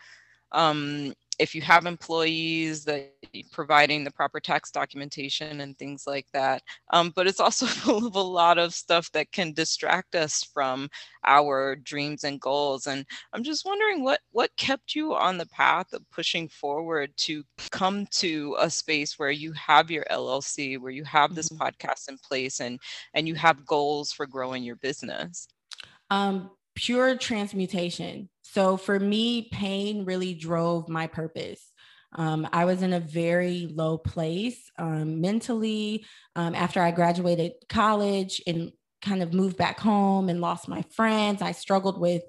um, 0.51 1.15
if 1.41 1.55
you 1.55 1.61
have 1.61 1.87
employees 1.87 2.85
that 2.85 3.13
providing 3.51 4.03
the 4.03 4.11
proper 4.11 4.39
tax 4.39 4.69
documentation 4.69 5.61
and 5.61 5.75
things 5.77 6.03
like 6.05 6.27
that. 6.33 6.61
Um, 6.93 7.11
but 7.15 7.25
it's 7.25 7.39
also 7.39 7.65
full 7.83 8.05
of 8.05 8.15
a 8.15 8.21
lot 8.21 8.59
of 8.59 8.75
stuff 8.75 9.11
that 9.13 9.31
can 9.31 9.51
distract 9.53 10.13
us 10.13 10.43
from 10.43 10.87
our 11.25 11.75
dreams 11.75 12.23
and 12.23 12.39
goals. 12.39 12.85
And 12.85 13.05
i'm 13.33 13.43
just 13.43 13.65
wondering 13.65 14.03
what 14.03 14.19
what 14.31 14.55
kept 14.57 14.95
you 14.95 15.15
on 15.15 15.37
the 15.37 15.47
path 15.47 15.93
of 15.93 16.09
pushing 16.11 16.47
forward 16.47 17.11
to 17.17 17.43
come 17.71 18.05
to 18.11 18.55
a 18.59 18.69
space 18.69 19.17
where 19.17 19.31
you 19.31 19.51
have 19.53 19.89
your 19.89 20.05
llc 20.11 20.79
where 20.79 20.91
you 20.91 21.03
have 21.03 21.33
this 21.33 21.49
mm-hmm. 21.49 21.63
podcast 21.63 22.09
in 22.09 22.17
place 22.17 22.59
and 22.59 22.79
and 23.13 23.27
you 23.27 23.35
have 23.35 23.65
goals 23.65 24.11
for 24.11 24.27
growing 24.27 24.63
your 24.63 24.75
business? 24.77 25.47
Um 26.09 26.51
pure 26.75 27.17
transmutation 27.17 28.29
so 28.53 28.75
for 28.75 28.99
me, 28.99 29.47
pain 29.53 30.03
really 30.03 30.33
drove 30.33 30.89
my 30.89 31.07
purpose. 31.07 31.71
Um, 32.13 32.45
I 32.51 32.65
was 32.65 32.81
in 32.81 32.91
a 32.91 32.99
very 32.99 33.69
low 33.73 33.97
place 33.97 34.69
um, 34.77 35.21
mentally 35.21 36.05
um, 36.35 36.53
after 36.53 36.81
I 36.81 36.91
graduated 36.91 37.53
college 37.69 38.41
and 38.45 38.73
kind 39.01 39.23
of 39.23 39.33
moved 39.33 39.55
back 39.55 39.79
home 39.79 40.27
and 40.27 40.41
lost 40.41 40.67
my 40.67 40.83
friends. 40.91 41.41
I 41.41 41.53
struggled 41.53 41.97
with 41.97 42.23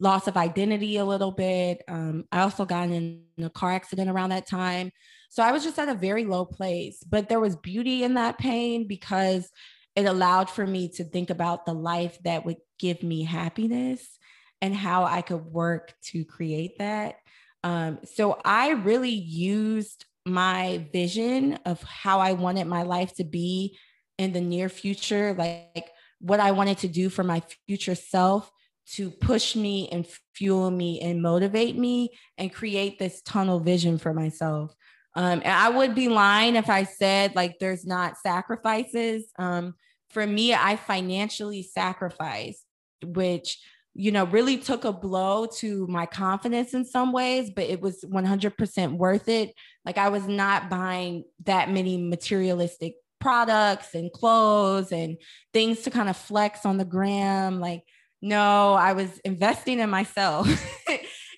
loss 0.00 0.26
of 0.26 0.36
identity 0.36 0.96
a 0.96 1.04
little 1.04 1.30
bit. 1.30 1.82
Um, 1.86 2.24
I 2.32 2.40
also 2.40 2.64
got 2.64 2.88
in 2.90 3.22
a 3.40 3.48
car 3.48 3.70
accident 3.70 4.10
around 4.10 4.30
that 4.30 4.48
time. 4.48 4.90
So 5.30 5.44
I 5.44 5.52
was 5.52 5.62
just 5.62 5.78
at 5.78 5.88
a 5.88 5.94
very 5.94 6.24
low 6.24 6.44
place, 6.44 7.04
but 7.08 7.28
there 7.28 7.40
was 7.40 7.54
beauty 7.54 8.02
in 8.02 8.14
that 8.14 8.36
pain 8.38 8.88
because 8.88 9.48
it 9.94 10.06
allowed 10.06 10.50
for 10.50 10.66
me 10.66 10.88
to 10.96 11.04
think 11.04 11.30
about 11.30 11.66
the 11.66 11.74
life 11.74 12.18
that 12.24 12.44
would 12.44 12.58
give 12.80 13.04
me 13.04 13.22
happiness 13.22 14.17
and 14.60 14.74
how 14.74 15.04
I 15.04 15.22
could 15.22 15.44
work 15.44 15.94
to 16.06 16.24
create 16.24 16.78
that. 16.78 17.16
Um, 17.64 17.98
so 18.04 18.40
I 18.44 18.70
really 18.70 19.10
used 19.10 20.04
my 20.24 20.86
vision 20.92 21.58
of 21.64 21.82
how 21.82 22.20
I 22.20 22.32
wanted 22.32 22.66
my 22.66 22.82
life 22.82 23.14
to 23.16 23.24
be 23.24 23.78
in 24.18 24.32
the 24.32 24.40
near 24.40 24.68
future, 24.68 25.34
like 25.34 25.90
what 26.20 26.40
I 26.40 26.50
wanted 26.50 26.78
to 26.78 26.88
do 26.88 27.08
for 27.08 27.22
my 27.22 27.42
future 27.66 27.94
self 27.94 28.50
to 28.94 29.10
push 29.10 29.54
me 29.54 29.88
and 29.90 30.06
fuel 30.34 30.70
me 30.70 31.00
and 31.00 31.22
motivate 31.22 31.76
me 31.76 32.10
and 32.36 32.52
create 32.52 32.98
this 32.98 33.22
tunnel 33.22 33.60
vision 33.60 33.98
for 33.98 34.14
myself. 34.14 34.74
Um, 35.14 35.40
and 35.44 35.52
I 35.52 35.68
would 35.68 35.94
be 35.94 36.08
lying 36.08 36.56
if 36.56 36.70
I 36.70 36.84
said 36.84 37.34
like 37.34 37.58
there's 37.58 37.86
not 37.86 38.16
sacrifices. 38.18 39.30
Um, 39.38 39.74
for 40.10 40.26
me, 40.26 40.54
I 40.54 40.76
financially 40.76 41.62
sacrificed, 41.62 42.64
which 43.04 43.58
you 43.94 44.12
know, 44.12 44.24
really 44.26 44.56
took 44.56 44.84
a 44.84 44.92
blow 44.92 45.46
to 45.46 45.86
my 45.88 46.06
confidence 46.06 46.74
in 46.74 46.84
some 46.84 47.12
ways, 47.12 47.50
but 47.50 47.64
it 47.64 47.80
was 47.80 48.04
100% 48.04 48.96
worth 48.96 49.28
it. 49.28 49.54
Like 49.84 49.98
I 49.98 50.08
was 50.08 50.26
not 50.26 50.70
buying 50.70 51.24
that 51.44 51.70
many 51.70 51.96
materialistic 51.96 52.94
products 53.20 53.94
and 53.94 54.12
clothes 54.12 54.92
and 54.92 55.16
things 55.52 55.82
to 55.82 55.90
kind 55.90 56.08
of 56.08 56.16
flex 56.16 56.64
on 56.64 56.76
the 56.76 56.84
gram. 56.84 57.60
Like, 57.60 57.82
no, 58.22 58.74
I 58.74 58.92
was 58.92 59.18
investing 59.20 59.80
in 59.80 59.90
myself. 59.90 60.48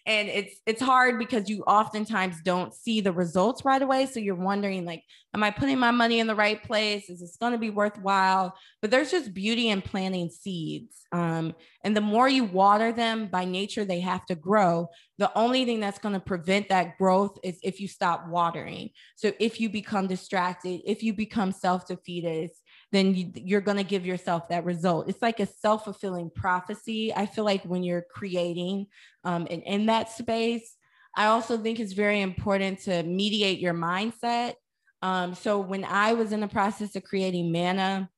and 0.07 0.29
it's 0.29 0.57
it's 0.67 0.83
hard 0.83 1.19
because 1.19 1.49
you 1.49 1.63
oftentimes 1.63 2.37
don't 2.45 2.75
see 2.75 3.01
the 3.01 3.13
results 3.13 3.65
right 3.65 3.83
away. 3.83 4.07
So 4.07 4.21
you're 4.21 4.35
wondering 4.35 4.85
like 4.85 5.03
am 5.33 5.45
i 5.45 5.51
putting 5.51 5.79
my 5.79 5.91
money 5.91 6.19
in 6.19 6.27
the 6.27 6.35
right 6.35 6.63
place? 6.63 7.09
Is 7.09 7.21
this 7.21 7.37
going 7.37 7.53
to 7.53 7.59
be 7.59 7.71
worthwhile? 7.71 8.55
But 8.81 8.91
there's 8.91 9.11
just 9.11 9.35
beauty 9.35 9.69
in 9.69 9.83
planting 9.83 10.31
seeds 10.31 10.97
um, 11.13 11.55
and 11.85 11.97
the 11.97 12.01
more 12.01 12.29
you 12.29 12.45
water 12.45 12.93
them 12.93 13.27
by 13.27 13.45
nature 13.45 13.85
they 13.85 14.01
have 14.01 14.25
to 14.27 14.35
grow. 14.35 14.89
The 15.19 15.31
only 15.37 15.65
thing 15.65 15.81
that's 15.81 15.99
going 15.99 16.15
to 16.15 16.21
prevent 16.21 16.69
that 16.69 16.97
growth 16.99 17.39
is 17.45 17.59
if 17.63 17.81
you 17.81 17.89
stop 17.89 18.27
watering. 18.29 18.91
So 19.17 19.33
if 19.39 19.61
you 19.61 19.69
become 19.69 20.07
distracted 20.07 20.81
if 20.85 21.03
you 21.03 21.13
become 21.13 21.53
self-defeated 21.53 22.51
then 22.93 23.15
you, 23.15 23.57
are 23.57 23.61
going 23.61 23.77
to 23.77 23.85
give 23.85 24.05
yourself 24.05 24.49
that 24.49 24.65
result. 24.65 25.09
It's 25.09 25.23
like 25.23 25.41
a 25.41 25.47
self 25.47 25.85
fulfilling 25.85 26.31
prophecy. 26.31 27.15
I 27.15 27.27
feel 27.27 27.45
like 27.45 27.63
when 27.65 27.83
you're 27.83 28.05
creating 28.11 28.87
um, 29.25 29.47
and 29.51 29.63
in 29.63 29.87
that 29.87 30.11
space, 30.11 30.77
I 31.17 31.27
also 31.27 31.57
think 31.59 31.81
it's 31.81 31.93
very 31.93 32.21
important 32.21 32.81
to 32.81 33.03
mediate 33.03 33.59
your 33.59 33.75
mindset. 33.75 34.55
Um, 35.03 35.35
so 35.35 35.59
when 35.59 35.85
I 35.85 36.15
was 36.15 36.33
in 36.33 36.41
the 36.41 36.49
process 36.49 36.95
of 36.95 37.05
creating 37.05 37.53
Manna, 37.53 38.11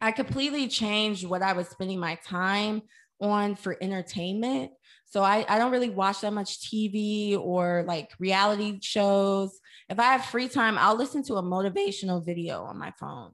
I 0.00 0.12
completely 0.12 0.68
changed 0.68 1.26
what 1.26 1.42
I 1.42 1.54
was 1.54 1.68
spending 1.68 1.98
my 1.98 2.18
time 2.26 2.82
on 3.20 3.54
for 3.54 3.76
entertainment. 3.80 4.72
So 5.06 5.22
I, 5.22 5.44
I 5.48 5.58
don't 5.58 5.72
really 5.72 5.90
watch 5.90 6.20
that 6.20 6.32
much 6.32 6.60
TV 6.60 7.38
or 7.38 7.84
like 7.86 8.10
reality 8.18 8.78
shows. 8.82 9.58
If 9.88 9.98
I 9.98 10.04
have 10.12 10.24
free 10.26 10.48
time, 10.48 10.76
I'll 10.78 10.96
listen 10.96 11.22
to 11.24 11.34
a 11.36 11.42
motivational 11.42 12.24
video 12.24 12.64
on 12.64 12.78
my 12.78 12.92
phone. 12.98 13.32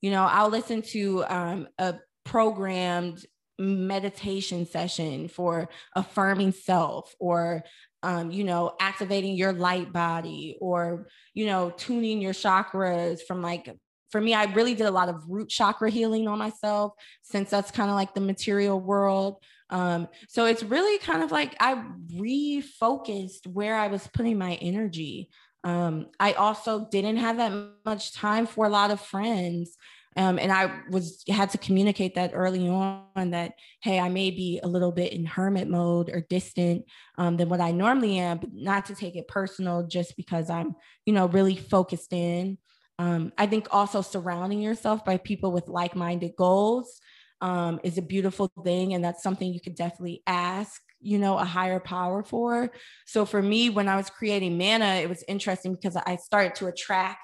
You 0.00 0.10
know, 0.10 0.24
I'll 0.24 0.48
listen 0.48 0.82
to 0.82 1.24
um, 1.26 1.68
a 1.78 1.96
programmed 2.24 3.24
meditation 3.58 4.66
session 4.66 5.28
for 5.28 5.68
affirming 5.94 6.52
self 6.52 7.14
or 7.18 7.64
um, 8.02 8.30
you 8.30 8.44
know, 8.44 8.72
activating 8.80 9.36
your 9.36 9.52
light 9.52 9.92
body 9.92 10.56
or, 10.60 11.06
you 11.34 11.46
know, 11.46 11.70
tuning 11.76 12.20
your 12.20 12.32
chakras 12.32 13.20
from 13.26 13.42
like, 13.42 13.76
for 14.10 14.20
me, 14.20 14.34
I 14.34 14.44
really 14.54 14.74
did 14.74 14.86
a 14.86 14.90
lot 14.90 15.08
of 15.08 15.22
root 15.28 15.48
chakra 15.48 15.90
healing 15.90 16.26
on 16.26 16.38
myself 16.38 16.92
since 17.22 17.50
that's 17.50 17.70
kind 17.70 17.90
of 17.90 17.96
like 17.96 18.14
the 18.14 18.20
material 18.20 18.80
world. 18.80 19.36
Um, 19.68 20.08
so 20.28 20.46
it's 20.46 20.64
really 20.64 20.98
kind 20.98 21.22
of 21.22 21.30
like 21.30 21.54
I 21.60 21.84
refocused 22.14 23.46
where 23.46 23.76
I 23.76 23.86
was 23.86 24.08
putting 24.08 24.36
my 24.36 24.54
energy. 24.54 25.28
Um, 25.64 26.06
I 26.18 26.32
also 26.32 26.88
didn't 26.90 27.18
have 27.18 27.36
that 27.36 27.52
much 27.84 28.12
time 28.14 28.46
for 28.46 28.66
a 28.66 28.70
lot 28.70 28.90
of 28.90 29.00
friends. 29.00 29.76
Um, 30.16 30.38
and 30.38 30.50
I 30.50 30.80
was 30.90 31.22
had 31.28 31.50
to 31.50 31.58
communicate 31.58 32.16
that 32.16 32.32
early 32.34 32.68
on 32.68 33.30
that 33.30 33.52
hey, 33.82 34.00
I 34.00 34.08
may 34.08 34.30
be 34.30 34.60
a 34.62 34.68
little 34.68 34.90
bit 34.90 35.12
in 35.12 35.24
hermit 35.24 35.68
mode 35.68 36.10
or 36.10 36.26
distant 36.28 36.84
um, 37.16 37.36
than 37.36 37.48
what 37.48 37.60
I 37.60 37.70
normally 37.70 38.18
am, 38.18 38.38
but 38.38 38.50
not 38.52 38.86
to 38.86 38.94
take 38.94 39.14
it 39.14 39.28
personal 39.28 39.86
just 39.86 40.16
because 40.16 40.50
I'm 40.50 40.74
you 41.06 41.12
know 41.12 41.26
really 41.26 41.56
focused 41.56 42.12
in. 42.12 42.58
Um, 42.98 43.32
I 43.38 43.46
think 43.46 43.68
also 43.70 44.02
surrounding 44.02 44.60
yourself 44.60 45.04
by 45.04 45.16
people 45.16 45.52
with 45.52 45.68
like-minded 45.68 46.32
goals 46.36 47.00
um, 47.40 47.80
is 47.82 47.96
a 47.96 48.02
beautiful 48.02 48.50
thing, 48.64 48.94
and 48.94 49.04
that's 49.04 49.22
something 49.22 49.52
you 49.52 49.60
could 49.60 49.76
definitely 49.76 50.22
ask 50.26 50.82
you 51.00 51.18
know 51.18 51.38
a 51.38 51.44
higher 51.44 51.80
power 51.80 52.22
for. 52.22 52.70
So 53.06 53.24
for 53.24 53.42
me 53.42 53.70
when 53.70 53.88
i 53.88 53.96
was 53.96 54.10
creating 54.10 54.58
manna 54.58 54.94
it 54.96 55.08
was 55.08 55.24
interesting 55.28 55.74
because 55.74 55.96
i 55.96 56.16
started 56.16 56.54
to 56.56 56.66
attract 56.66 57.22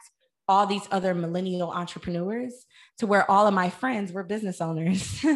all 0.49 0.67
these 0.67 0.87
other 0.91 1.15
millennial 1.15 1.71
entrepreneurs 1.71 2.67
to 2.99 3.07
where 3.07 3.29
all 3.31 3.47
of 3.47 3.55
my 3.55 3.69
friends 3.69 4.13
were 4.13 4.23
business 4.23 4.61
owners. 4.61 5.25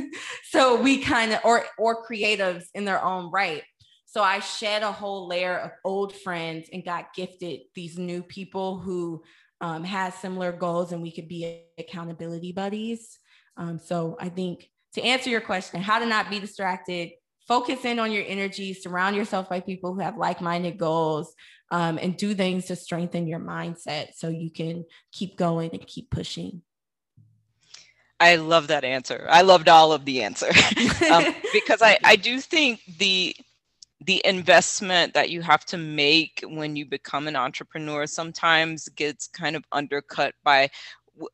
So 0.50 0.81
we 0.81 0.98
kind 0.98 1.33
of 1.33 1.40
or 1.44 1.64
or 1.79 2.05
creatives 2.05 2.64
in 2.74 2.85
their 2.85 3.03
own 3.05 3.31
right. 3.31 3.62
So 4.05 4.20
I 4.20 4.40
shed 4.40 4.83
a 4.83 4.90
whole 4.90 5.29
layer 5.29 5.57
of 5.57 5.70
old 5.85 6.12
friends 6.12 6.68
and 6.72 6.85
got 6.85 7.14
gifted 7.14 7.61
these 7.76 7.96
new 7.96 8.24
people 8.24 8.81
who 8.81 9.22
um, 9.61 9.85
had 9.85 10.12
similar 10.14 10.50
goals 10.50 10.90
and 10.90 11.03
we 11.03 11.12
could 11.12 11.29
be 11.29 11.62
accountability 11.79 12.50
buddies. 12.50 13.20
Um, 13.57 13.79
so 13.79 14.16
I 14.18 14.29
think 14.29 14.68
to 14.94 15.03
answer 15.03 15.31
your 15.31 15.40
question, 15.40 15.81
how 15.83 16.00
to 16.00 16.07
not 16.07 16.31
be 16.31 16.40
distracted, 16.40 17.11
focus 17.46 17.85
in 17.85 17.98
on 17.98 18.12
your 18.12 18.24
energy, 18.26 18.74
surround 18.74 19.16
yourself 19.16 19.48
by 19.48 19.61
people 19.61 19.94
who 19.94 20.00
have 20.00 20.16
like 20.16 20.40
minded 20.40 20.79
goals, 20.79 21.35
um, 21.70 21.98
and 21.98 22.16
do 22.16 22.35
things 22.35 22.66
to 22.66 22.76
strengthen 22.76 23.26
your 23.26 23.40
mindset 23.40 24.14
so 24.14 24.29
you 24.29 24.50
can 24.50 24.85
keep 25.12 25.37
going 25.37 25.70
and 25.72 25.87
keep 25.87 26.11
pushing. 26.11 26.62
I 28.18 28.37
love 28.37 28.66
that 28.68 28.85
answer. 28.85 29.26
I 29.31 29.42
loved 29.42 29.68
all 29.68 29.92
of 29.92 30.05
the 30.05 30.22
answer 30.22 30.50
um, 31.11 31.35
because 31.53 31.81
I, 31.81 31.98
I 32.05 32.16
do 32.16 32.40
think 32.40 32.81
the 32.98 33.35
the 34.03 34.22
investment 34.24 35.12
that 35.12 35.29
you 35.29 35.42
have 35.42 35.64
to 35.66 35.76
make 35.76 36.42
when 36.46 36.74
you 36.74 36.87
become 36.87 37.29
an 37.29 37.37
entrepreneur 37.37 38.07
sometimes 38.07 38.88
gets 38.88 39.29
kind 39.29 39.55
of 39.55 39.64
undercut 39.72 40.35
by 40.42 40.70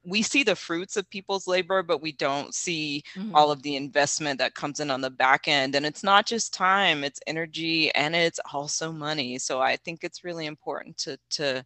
we 0.05 0.23
see 0.23 0.43
the 0.43 0.57
fruits 0.57 0.97
of 0.97 1.09
people's 1.11 1.47
labor, 1.47 1.83
but 1.83 2.03
we 2.03 2.13
don't 2.13 2.55
see 2.55 3.03
mm-hmm. 3.15 3.35
all 3.35 3.51
of 3.51 3.63
the 3.63 3.77
investment 3.77 4.39
that 4.39 4.55
comes 4.55 4.81
in 4.81 4.91
on 4.91 5.01
the 5.01 5.11
back 5.11 5.49
end. 5.49 5.75
And 5.75 5.87
it's 5.87 6.03
not 6.03 6.27
just 6.27 6.55
time, 6.55 7.05
it's 7.05 7.21
energy 7.27 7.95
and 7.95 8.15
it's 8.15 8.41
also 8.53 8.93
money. 8.93 9.39
So 9.39 9.61
I 9.61 9.77
think 9.77 10.03
it's 10.03 10.25
really 10.25 10.47
important 10.47 10.97
to 10.99 11.19
to 11.31 11.65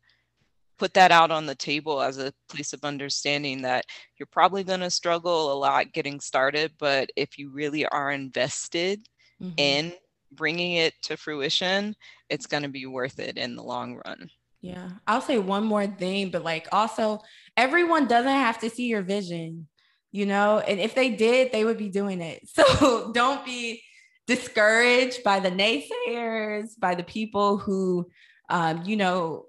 put 0.81 0.95
that 0.95 1.13
out 1.13 1.31
on 1.31 1.45
the 1.45 1.55
table 1.55 2.01
as 2.01 2.17
a 2.17 2.33
place 2.49 2.73
of 2.73 2.85
understanding 2.85 3.61
that 3.61 3.85
you're 4.19 4.27
probably 4.27 4.65
going 4.65 4.81
to 4.81 4.91
struggle 4.91 5.53
a 5.53 5.55
lot 5.55 5.93
getting 5.93 6.19
started, 6.19 6.73
but 6.79 7.11
if 7.17 7.39
you 7.39 7.51
really 7.51 7.85
are 7.87 8.13
invested 8.13 9.07
mm-hmm. 9.43 9.53
in 9.59 9.93
bringing 10.33 10.77
it 10.77 10.95
to 11.03 11.19
fruition, 11.19 11.95
it's 12.31 12.47
going 12.47 12.63
to 12.63 12.69
be 12.71 12.87
worth 12.87 13.19
it 13.19 13.37
in 13.37 13.57
the 13.57 13.63
long 13.63 14.01
run. 14.07 14.31
Yeah. 14.63 14.89
I'll 15.07 15.21
say 15.21 15.39
one 15.39 15.65
more 15.65 15.87
thing, 15.87 16.31
but 16.31 16.45
like 16.45 16.67
also 16.73 17.21
everyone 17.61 18.07
doesn't 18.07 18.33
have 18.33 18.59
to 18.59 18.71
see 18.71 18.87
your 18.87 19.03
vision, 19.03 19.69
you 20.13 20.25
know, 20.25 20.61
and 20.61 20.81
if 20.81 20.95
they 20.95 21.11
did, 21.11 21.53
they 21.53 21.63
would 21.63 21.77
be 21.77 21.91
doing 21.91 22.23
it. 22.23 22.49
So 22.55 23.13
don't 23.13 23.45
be 23.45 23.83
discouraged 24.27 25.23
by 25.23 25.41
the 25.41 25.51
naysayers, 25.51 26.71
by 26.79 26.95
the 26.95 27.03
people 27.03 27.59
who, 27.59 28.09
um, 28.49 28.83
you 28.85 28.97
know, 28.97 29.45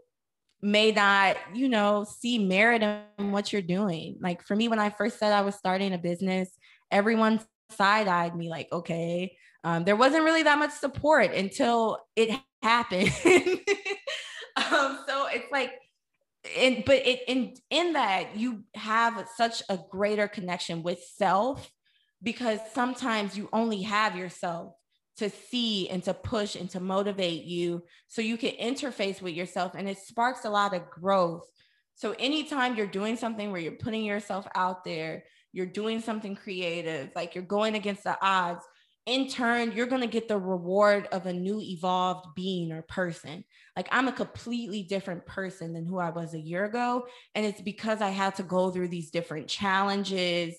may 0.62 0.92
not, 0.92 1.38
you 1.54 1.70
know, 1.70 2.06
see 2.20 2.38
merit 2.38 2.84
in 2.84 3.32
what 3.32 3.54
you're 3.54 3.62
doing. 3.62 4.18
Like 4.20 4.44
for 4.44 4.58
me, 4.58 4.68
when 4.68 4.80
I 4.80 4.90
first 4.90 5.18
said 5.18 5.32
I 5.32 5.42
was 5.42 5.56
starting 5.56 5.94
a 5.94 5.98
business, 5.98 6.50
everyone 6.92 7.40
side 7.72 8.10
eyed 8.10 8.36
me 8.36 8.50
like, 8.50 8.68
okay. 8.74 9.38
Um, 9.64 9.86
there 9.86 9.96
wasn't 9.96 10.26
really 10.26 10.44
that 10.44 10.60
much 10.60 10.72
support 10.72 11.34
until 11.34 12.00
it 12.18 12.38
happened. 12.62 13.12
um, 14.58 15.00
so 15.08 15.28
it's 15.28 15.50
like, 15.52 15.72
and 16.58 16.84
but 16.86 17.06
it 17.06 17.22
in 17.28 17.54
in 17.70 17.94
that 17.94 18.36
you 18.36 18.64
have 18.74 19.28
such 19.36 19.62
a 19.70 19.80
greater 19.90 20.28
connection 20.28 20.84
with 20.84 21.04
self 21.16 21.70
because 22.24 22.60
sometimes 22.74 23.38
you 23.38 23.50
only 23.54 23.84
have 23.84 24.16
yourself 24.16 24.74
to 25.18 25.30
see 25.30 25.90
and 25.90 26.04
to 26.04 26.14
push 26.14 26.56
and 26.56 26.70
to 26.70 26.80
motivate 26.80 27.44
you 27.44 27.84
so 28.08 28.22
you 28.22 28.38
can 28.38 28.52
interface 28.52 29.22
with 29.22 29.36
yourself 29.36 29.74
and 29.76 29.88
it 29.88 29.98
sparks 29.98 30.46
a 30.46 30.50
lot 30.50 30.74
of 30.74 30.90
growth. 30.90 31.48
So 31.96 32.16
anytime 32.18 32.76
you're 32.76 32.88
doing 32.88 33.18
something 33.18 33.52
where 33.52 33.62
you're 33.62 33.74
putting 33.74 34.04
yourself 34.04 34.48
out 34.56 34.84
there 34.84 35.24
you're 35.54 35.66
doing 35.66 36.02
something 36.02 36.36
creative 36.36 37.10
like 37.16 37.36
you're 37.36 37.44
going 37.44 37.76
against 37.76 38.04
the 38.04 38.18
odds 38.22 38.64
in 39.06 39.28
turn, 39.28 39.72
you're 39.72 39.88
going 39.88 40.02
to 40.02 40.08
get 40.08 40.28
the 40.28 40.38
reward 40.38 41.08
of 41.12 41.26
a 41.26 41.34
new 41.34 41.60
evolved 41.60 42.36
being 42.36 42.72
or 42.72 42.84
person. 42.84 43.44
Like 43.76 43.88
I'm 43.92 44.08
a 44.08 44.14
completely 44.14 44.84
different 44.84 45.26
person 45.26 45.74
than 45.74 45.86
who 45.86 45.98
I 45.98 46.12
was 46.12 46.34
a 46.34 46.40
year 46.40 46.66
ago. 46.66 47.08
And 47.34 47.46
it's 47.46 47.62
because 47.62 48.02
I 48.02 48.10
had 48.10 48.36
to 48.36 48.44
go 48.44 48.70
through 48.70 48.90
these 48.90 49.10
different 49.10 49.48
challenges 49.48 50.56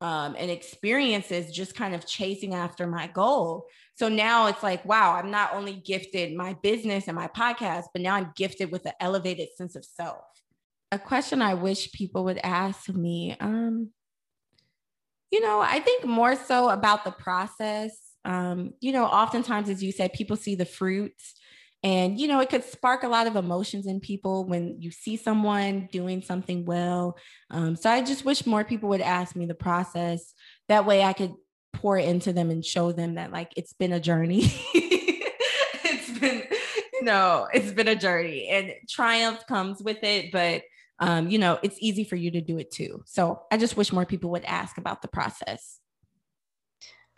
um, 0.00 0.34
and 0.38 0.50
experiences, 0.50 1.52
just 1.52 1.76
kind 1.76 1.94
of 1.94 2.06
chasing 2.06 2.54
after 2.54 2.86
my 2.86 3.06
goal. 3.08 3.66
So 3.94 4.08
now 4.08 4.46
it's 4.46 4.62
like, 4.62 4.84
wow, 4.84 5.14
I'm 5.14 5.30
not 5.30 5.54
only 5.54 5.74
gifted 5.74 6.34
my 6.34 6.54
business 6.62 7.08
and 7.08 7.14
my 7.14 7.28
podcast, 7.28 7.84
but 7.92 8.02
now 8.02 8.14
I'm 8.14 8.32
gifted 8.34 8.72
with 8.72 8.86
an 8.86 8.92
elevated 9.00 9.48
sense 9.56 9.76
of 9.76 9.84
self. 9.84 10.24
A 10.90 10.98
question 10.98 11.40
I 11.40 11.54
wish 11.54 11.92
people 11.92 12.24
would 12.24 12.40
ask 12.42 12.88
me. 12.88 13.36
Um, 13.38 13.90
you 15.32 15.40
know, 15.40 15.60
I 15.60 15.80
think 15.80 16.04
more 16.04 16.36
so 16.36 16.68
about 16.68 17.04
the 17.04 17.10
process. 17.10 17.98
Um, 18.24 18.74
you 18.80 18.92
know, 18.92 19.04
oftentimes, 19.04 19.70
as 19.70 19.82
you 19.82 19.90
said, 19.90 20.12
people 20.12 20.36
see 20.36 20.54
the 20.54 20.66
fruits. 20.66 21.34
And, 21.82 22.20
you 22.20 22.28
know, 22.28 22.38
it 22.38 22.48
could 22.48 22.62
spark 22.62 23.02
a 23.02 23.08
lot 23.08 23.26
of 23.26 23.34
emotions 23.34 23.86
in 23.86 23.98
people 23.98 24.44
when 24.44 24.76
you 24.80 24.92
see 24.92 25.16
someone 25.16 25.88
doing 25.90 26.22
something 26.22 26.64
well. 26.64 27.16
Um, 27.50 27.74
so 27.74 27.90
I 27.90 28.02
just 28.02 28.24
wish 28.24 28.46
more 28.46 28.62
people 28.62 28.90
would 28.90 29.00
ask 29.00 29.34
me 29.34 29.46
the 29.46 29.54
process. 29.54 30.32
That 30.68 30.86
way 30.86 31.02
I 31.02 31.12
could 31.12 31.32
pour 31.72 31.96
into 31.98 32.32
them 32.32 32.50
and 32.50 32.64
show 32.64 32.92
them 32.92 33.14
that, 33.14 33.32
like, 33.32 33.52
it's 33.56 33.72
been 33.72 33.92
a 33.92 33.98
journey. 33.98 34.42
it's 34.74 36.18
been, 36.20 36.44
you 36.92 37.02
know, 37.02 37.48
it's 37.52 37.72
been 37.72 37.88
a 37.88 37.96
journey 37.96 38.48
and 38.48 38.74
triumph 38.88 39.44
comes 39.48 39.82
with 39.82 40.04
it. 40.04 40.30
But 40.30 40.62
um, 41.02 41.28
you 41.28 41.38
know, 41.38 41.58
it's 41.62 41.76
easy 41.80 42.04
for 42.04 42.14
you 42.14 42.30
to 42.30 42.40
do 42.40 42.58
it 42.58 42.70
too. 42.70 43.02
So 43.06 43.42
I 43.50 43.56
just 43.56 43.76
wish 43.76 43.92
more 43.92 44.06
people 44.06 44.30
would 44.30 44.44
ask 44.44 44.78
about 44.78 45.02
the 45.02 45.08
process. 45.08 45.80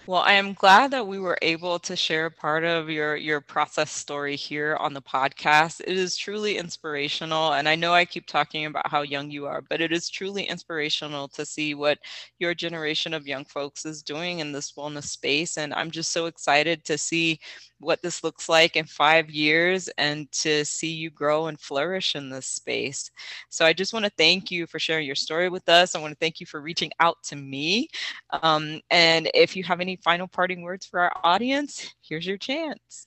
Well, 0.07 0.21
I 0.23 0.33
am 0.33 0.53
glad 0.55 0.91
that 0.91 1.07
we 1.07 1.19
were 1.19 1.39
able 1.43 1.79
to 1.81 1.97
share 1.97 2.29
part 2.31 2.65
of 2.65 2.91
your 2.91 3.17
your 3.17 3.41
process 3.41 3.91
story 3.91 4.37
here 4.37 4.77
on 4.79 4.93
the 4.95 5.01
podcast. 5.03 5.81
It 5.81 5.97
is 5.97 6.17
truly 6.17 6.57
inspirational 6.59 7.53
and 7.53 7.69
I 7.69 7.75
know 7.77 7.93
I 7.95 8.05
keep 8.05 8.27
talking 8.27 8.67
about 8.67 8.91
how 8.91 9.03
young 9.03 9.31
you 9.31 9.47
are, 9.47 9.63
but 9.63 9.81
it 9.81 9.93
is 9.93 10.09
truly 10.11 10.45
inspirational 10.45 11.29
to 11.29 11.45
see 11.47 11.75
what 11.75 11.99
your 12.39 12.55
generation 12.55 13.15
of 13.15 13.27
young 13.27 13.45
folks 13.45 13.85
is 13.85 14.03
doing 14.03 14.41
in 14.41 14.53
this 14.53 14.73
wellness 14.73 15.05
space 15.05 15.57
and 15.57 15.73
I'm 15.75 15.91
just 15.91 16.13
so 16.13 16.27
excited 16.27 16.85
to 16.85 16.99
see 16.99 17.39
what 17.81 18.03
this 18.03 18.23
looks 18.25 18.49
like 18.49 18.77
in 18.77 18.85
five 18.87 19.31
years 19.31 19.89
and 19.99 20.31
to 20.33 20.65
see 20.65 20.93
you 20.93 21.11
grow 21.11 21.47
and 21.47 21.61
flourish 21.61 22.15
in 22.15 22.31
this 22.31 22.47
space. 22.47 23.11
So 23.49 23.65
I 23.67 23.73
just 23.73 23.93
want 23.93 24.05
to 24.07 24.13
thank 24.17 24.51
you 24.51 24.67
for 24.67 24.79
sharing 24.79 25.07
your 25.07 25.15
story 25.17 25.49
with 25.49 25.69
us. 25.69 25.95
I 25.95 26.01
want 26.01 26.13
to 26.13 26.19
thank 26.19 26.41
you 26.41 26.47
for 26.47 26.61
reaching 26.61 26.91
out 27.01 27.17
to 27.25 27.37
me. 27.37 27.89
Um, 28.31 28.81
and 28.91 29.29
if 29.35 29.57
you 29.57 29.63
have 29.65 29.81
any 29.81 29.94
final 29.97 30.29
parting 30.29 30.63
words 30.63 30.87
for 30.87 31.01
our 31.01 31.13
audience, 31.23 31.95
here's 32.03 32.27
your 32.27 32.39
chance. 32.39 33.07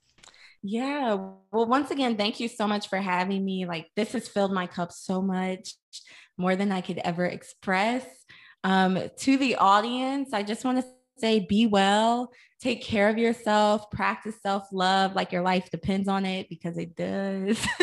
Yeah. 0.63 1.15
Well, 1.51 1.65
once 1.65 1.91
again, 1.91 2.17
thank 2.17 2.39
you 2.39 2.47
so 2.47 2.67
much 2.67 2.89
for 2.89 2.97
having 2.97 3.45
me. 3.45 3.65
Like, 3.65 3.87
this 3.95 4.13
has 4.13 4.27
filled 4.27 4.51
my 4.51 4.67
cup 4.67 4.91
so 4.91 5.21
much 5.21 5.75
more 6.37 6.55
than 6.55 6.71
I 6.71 6.81
could 6.81 6.97
ever 6.99 7.25
express. 7.25 8.05
Um, 8.63 8.99
to 9.19 9.37
the 9.37 9.55
audience, 9.55 10.33
I 10.33 10.43
just 10.43 10.65
want 10.65 10.79
to 10.79 10.85
say 11.19 11.39
be 11.39 11.67
well, 11.67 12.31
take 12.59 12.83
care 12.83 13.09
of 13.09 13.17
yourself, 13.17 13.89
practice 13.91 14.35
self 14.41 14.67
love 14.71 15.15
like 15.15 15.31
your 15.31 15.41
life 15.41 15.69
depends 15.71 16.07
on 16.07 16.25
it 16.25 16.49
because 16.49 16.77
it 16.77 16.95
does. 16.95 17.65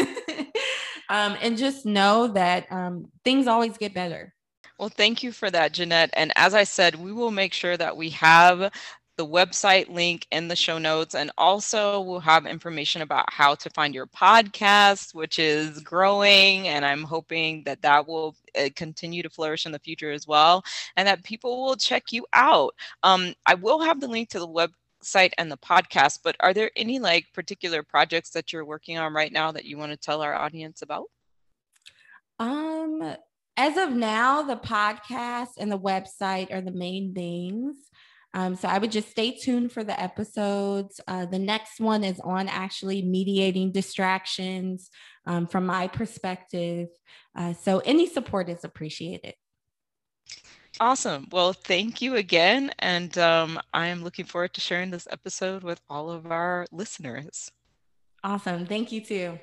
um, 1.09 1.37
and 1.41 1.57
just 1.57 1.87
know 1.87 2.29
that 2.29 2.71
um, 2.71 3.07
things 3.25 3.47
always 3.47 3.79
get 3.79 3.95
better. 3.95 4.34
Well, 4.79 4.89
thank 4.89 5.23
you 5.23 5.33
for 5.33 5.51
that, 5.51 5.73
Ginette. 5.73 6.11
And 6.15 6.33
as 6.37 6.55
I 6.55 6.65
said, 6.65 6.97
we 6.97 7.13
will 7.13 7.31
make 7.31 7.53
sure 7.53 7.77
that 7.77 7.97
we 7.97 8.11
have 8.11 8.73
the 9.17 9.27
website 9.27 9.89
link 9.89 10.27
in 10.33 10.49
the 10.49 10.57
show 10.57 10.79
notes. 10.79 11.15
And 11.15 11.31
also, 11.39 12.01
we'll 12.01 12.21
have 12.21 12.47
information 12.47 13.03
about 13.03 13.33
how 13.33 13.55
to 13.55 13.71
find 13.71 13.95
your 13.95 14.09
podcast, 14.09 15.15
which 15.15 15.39
is 15.39 15.79
growing. 15.81 16.67
And 16.69 16.85
I'm 16.85 17.05
hoping 17.05 17.63
that 17.65 17.83
that 17.83 18.09
will 18.09 18.35
uh, 18.59 18.69
continue 18.75 19.23
to 19.23 19.31
flourish 19.31 19.67
in 19.67 19.73
the 19.73 19.79
future 19.79 20.11
as 20.11 20.27
well, 20.27 20.65
and 20.97 21.07
that 21.07 21.23
people 21.23 21.65
will 21.65 21.77
check 21.77 22.13
you 22.13 22.27
out. 22.33 22.75
Um, 23.05 23.35
I 23.47 23.55
will 23.55 23.81
have 23.81 24.01
the 24.01 24.09
link 24.09 24.31
to 24.31 24.41
the 24.41 24.49
website 24.49 25.33
and 25.39 25.53
the 25.53 25.57
podcast, 25.59 26.21
but 26.25 26.35
are 26.41 26.53
there 26.53 26.71
any 26.77 26.99
like 26.99 27.27
particular 27.33 27.85
projects 27.85 28.31
that 28.31 28.53
you're 28.53 28.65
working 28.65 28.99
on 28.99 29.13
right 29.15 29.33
now 29.33 29.53
that 29.53 29.65
you 29.65 29.79
want 29.79 29.93
to 29.93 29.97
tell 29.97 30.21
our 30.21 30.35
audience 30.35 30.83
about? 30.83 31.07
Um, 32.41 33.17
as 33.57 33.77
of 33.77 33.93
now, 33.93 34.43
the 34.43 34.57
podcast 34.57 35.51
and 35.59 35.71
the 35.71 35.79
website 35.79 36.53
are 36.53 36.61
the 36.61 36.73
main 36.73 37.15
things. 37.15 37.77
Um, 38.35 38.57
so 38.57 38.67
I 38.67 38.79
would 38.79 38.91
just 38.91 39.11
stay 39.11 39.31
tuned 39.31 39.71
for 39.71 39.85
the 39.85 39.99
episodes. 39.99 41.01
Uh, 41.07 41.25
the 41.27 41.39
next 41.39 41.79
one 41.79 42.03
is 42.03 42.19
on 42.19 42.49
actually 42.49 43.01
mediating 43.03 43.71
distractions 43.71 44.91
um, 45.25 45.47
from 45.47 45.67
my 45.67 45.87
perspective. 45.87 46.89
Uh, 47.37 47.53
so 47.53 47.79
any 47.81 48.09
support 48.09 48.49
is 48.49 48.65
appreciated. 48.65 49.35
Awesome. 50.81 51.29
Well, 51.31 51.53
thank 51.53 52.03
you 52.03 52.17
again. 52.17 52.73
And 52.81 53.17
um, 53.19 53.61
I 53.73 53.87
am 53.87 54.03
looking 54.03 54.25
forward 54.25 54.53
to 54.55 54.61
sharing 54.61 54.91
this 54.91 55.07
episode 55.13 55.63
with 55.63 55.81
all 55.89 56.11
of 56.11 56.33
our 56.33 56.67
listeners. 56.73 57.53
Awesome. 58.25 58.67
Thank 58.67 58.91
you 58.91 59.01
too. 59.01 59.39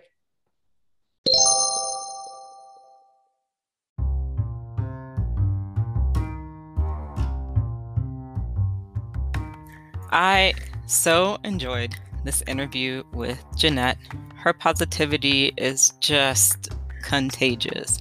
I 10.12 10.54
so 10.88 11.38
enjoyed 11.44 11.96
this 12.24 12.44
interview 12.48 13.04
with 13.14 13.44
Ginette. 13.56 13.98
Her 14.36 14.54
positivity 14.54 15.54
is 15.58 15.94
just 16.00 16.70
contagious. 17.02 18.00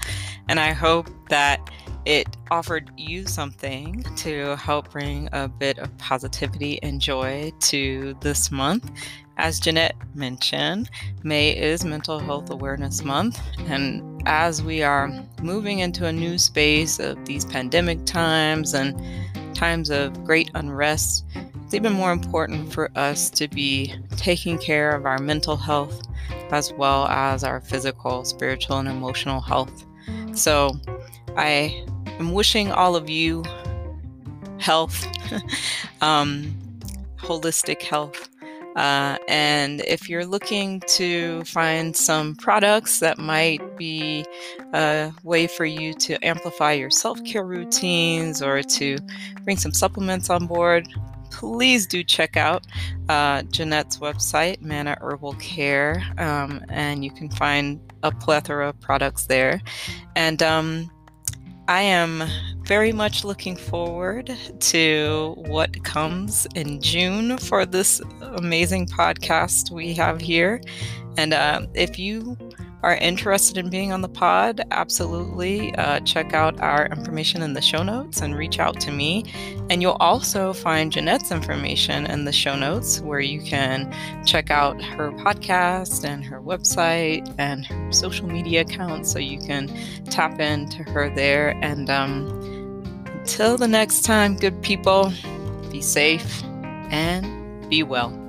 And 0.49 0.59
I 0.59 0.73
hope 0.73 1.09
that 1.29 1.61
it 2.07 2.37
offered 2.51 2.91
you 2.97 3.27
something 3.27 4.05
to 4.17 4.57
help 4.57 4.91
bring 4.91 5.29
a 5.33 5.49
bit 5.49 5.79
of 5.79 5.97
positivity 5.99 6.83
and 6.83 7.01
joy 7.01 7.53
to 7.61 8.17
this 8.21 8.51
month. 8.51 8.91
As 9.37 9.61
Ginette 9.61 9.95
mentioned, 10.15 10.91
May 11.23 11.57
is 11.57 11.85
Mental 11.85 12.19
Health 12.19 12.51
Awareness 12.51 13.05
Month. 13.05 13.41
And 13.69 14.23
as 14.27 14.63
we 14.63 14.83
are 14.83 15.11
moving 15.43 15.79
into 15.79 16.07
a 16.07 16.13
new 16.13 16.37
space 16.39 16.99
of 16.99 17.25
these 17.25 17.45
pandemic 17.45 18.05
times 18.07 18.75
and 18.75 19.01
times 19.61 19.91
of 19.91 20.25
great 20.25 20.51
unrest, 20.55 21.27
it's 21.63 21.75
even 21.75 21.93
more 21.93 22.13
important 22.13 22.73
for 22.73 22.91
us 22.97 23.29
to 23.29 23.47
be 23.47 23.95
taking 24.17 24.57
care 24.57 24.91
of 24.93 25.05
our 25.05 25.19
mental 25.19 25.55
health 25.55 26.01
as 26.51 26.73
well 26.73 27.07
as 27.09 27.45
our 27.45 27.61
physical, 27.61 28.25
spiritual, 28.25 28.79
and 28.79 28.89
emotional 28.89 29.43
health. 29.43 29.85
So, 30.33 30.73
I 31.37 31.85
am 32.19 32.33
wishing 32.33 32.73
all 32.73 32.97
of 32.97 33.11
you 33.11 33.45
health, 34.59 35.07
um, 36.01 36.57
holistic 37.19 37.83
health. 37.83 38.31
Uh, 38.81 39.19
and 39.29 39.83
if 39.83 40.09
you're 40.09 40.25
looking 40.25 40.81
to 40.87 41.45
find 41.45 41.95
some 41.95 42.35
products 42.35 42.99
that 43.01 43.19
might 43.19 43.61
be 43.77 44.25
a 44.73 45.13
way 45.23 45.47
for 45.47 45.67
you 45.67 45.93
to 45.93 46.17
amplify 46.25 46.73
your 46.73 46.89
self 46.89 47.23
care 47.25 47.45
routines 47.45 48.41
or 48.41 48.63
to 48.63 48.97
bring 49.45 49.59
some 49.59 49.75
supplements 49.75 50.31
on 50.31 50.47
board, 50.47 50.89
please 51.31 51.87
do 51.87 52.03
check 52.03 52.39
out 52.39 52.67
uh, 53.11 53.43
Ginette's 53.43 53.99
website, 53.99 54.63
Manna 54.63 54.97
Herbal 55.03 55.35
Care, 55.35 56.03
um, 56.17 56.65
and 56.71 57.05
you 57.05 57.11
can 57.11 57.29
find 57.29 57.79
a 58.03 58.11
plethora 58.11 58.71
of 58.71 58.81
products 58.81 59.27
there. 59.27 59.61
And 60.17 60.43
um, 60.43 60.91
I 61.71 61.83
am 61.83 62.25
very 62.65 62.91
much 62.91 63.23
looking 63.23 63.55
forward 63.55 64.37
to 64.59 65.35
what 65.37 65.85
comes 65.85 66.45
in 66.57 66.81
June 66.81 67.39
for 67.39 67.65
this 67.65 68.01
amazing 68.21 68.89
podcast 68.89 69.71
we 69.71 69.95
have 69.95 70.21
here. 70.21 70.61
And 71.17 71.33
uh, 71.33 71.69
if 71.75 71.97
you 71.97 72.37
are 72.83 72.97
interested 72.97 73.59
in 73.59 73.71
being 73.71 73.93
on 73.93 74.01
the 74.01 74.09
pod, 74.09 74.63
absolutely 74.71 75.75
uh, 75.75 76.01
check 76.01 76.35
out 76.35 76.59
our 76.61 76.87
information 76.87 77.43
in 77.43 77.53
the 77.53 77.61
show 77.61 77.83
notes 77.83 78.21
and 78.21 78.37
reach 78.37 78.59
out 78.59 78.81
to 78.81 78.91
me. 78.91 79.25
And 79.69 79.83
you'll 79.83 79.99
also 80.01 80.53
find 80.53 80.93
Ginette's 80.93 81.31
information 81.31 82.07
in 82.07 82.25
the 82.25 82.33
show 82.33 82.57
notes 82.57 83.01
where 83.01 83.21
you 83.21 83.41
can 83.43 83.95
check 84.27 84.51
out 84.51 84.83
her 84.83 85.13
podcast 85.13 86.05
and 86.05 86.25
her 86.25 86.41
website 86.41 87.33
and 87.39 87.67
her 87.67 87.93
social 87.93 88.27
media 88.27 88.63
accounts 88.63 89.13
so 89.13 89.19
you 89.19 89.39
can 89.39 89.69
tap 90.07 90.41
into 90.41 90.83
her 90.85 91.15
there. 91.15 91.51
And 91.63 91.91
um, 91.91 92.27
until 93.07 93.57
the 93.57 93.69
next 93.69 94.03
time, 94.03 94.37
good 94.37 94.61
people, 94.63 95.13
be 95.71 95.83
safe 95.83 96.43
and 96.91 97.69
be 97.69 97.83
well. 97.83 98.20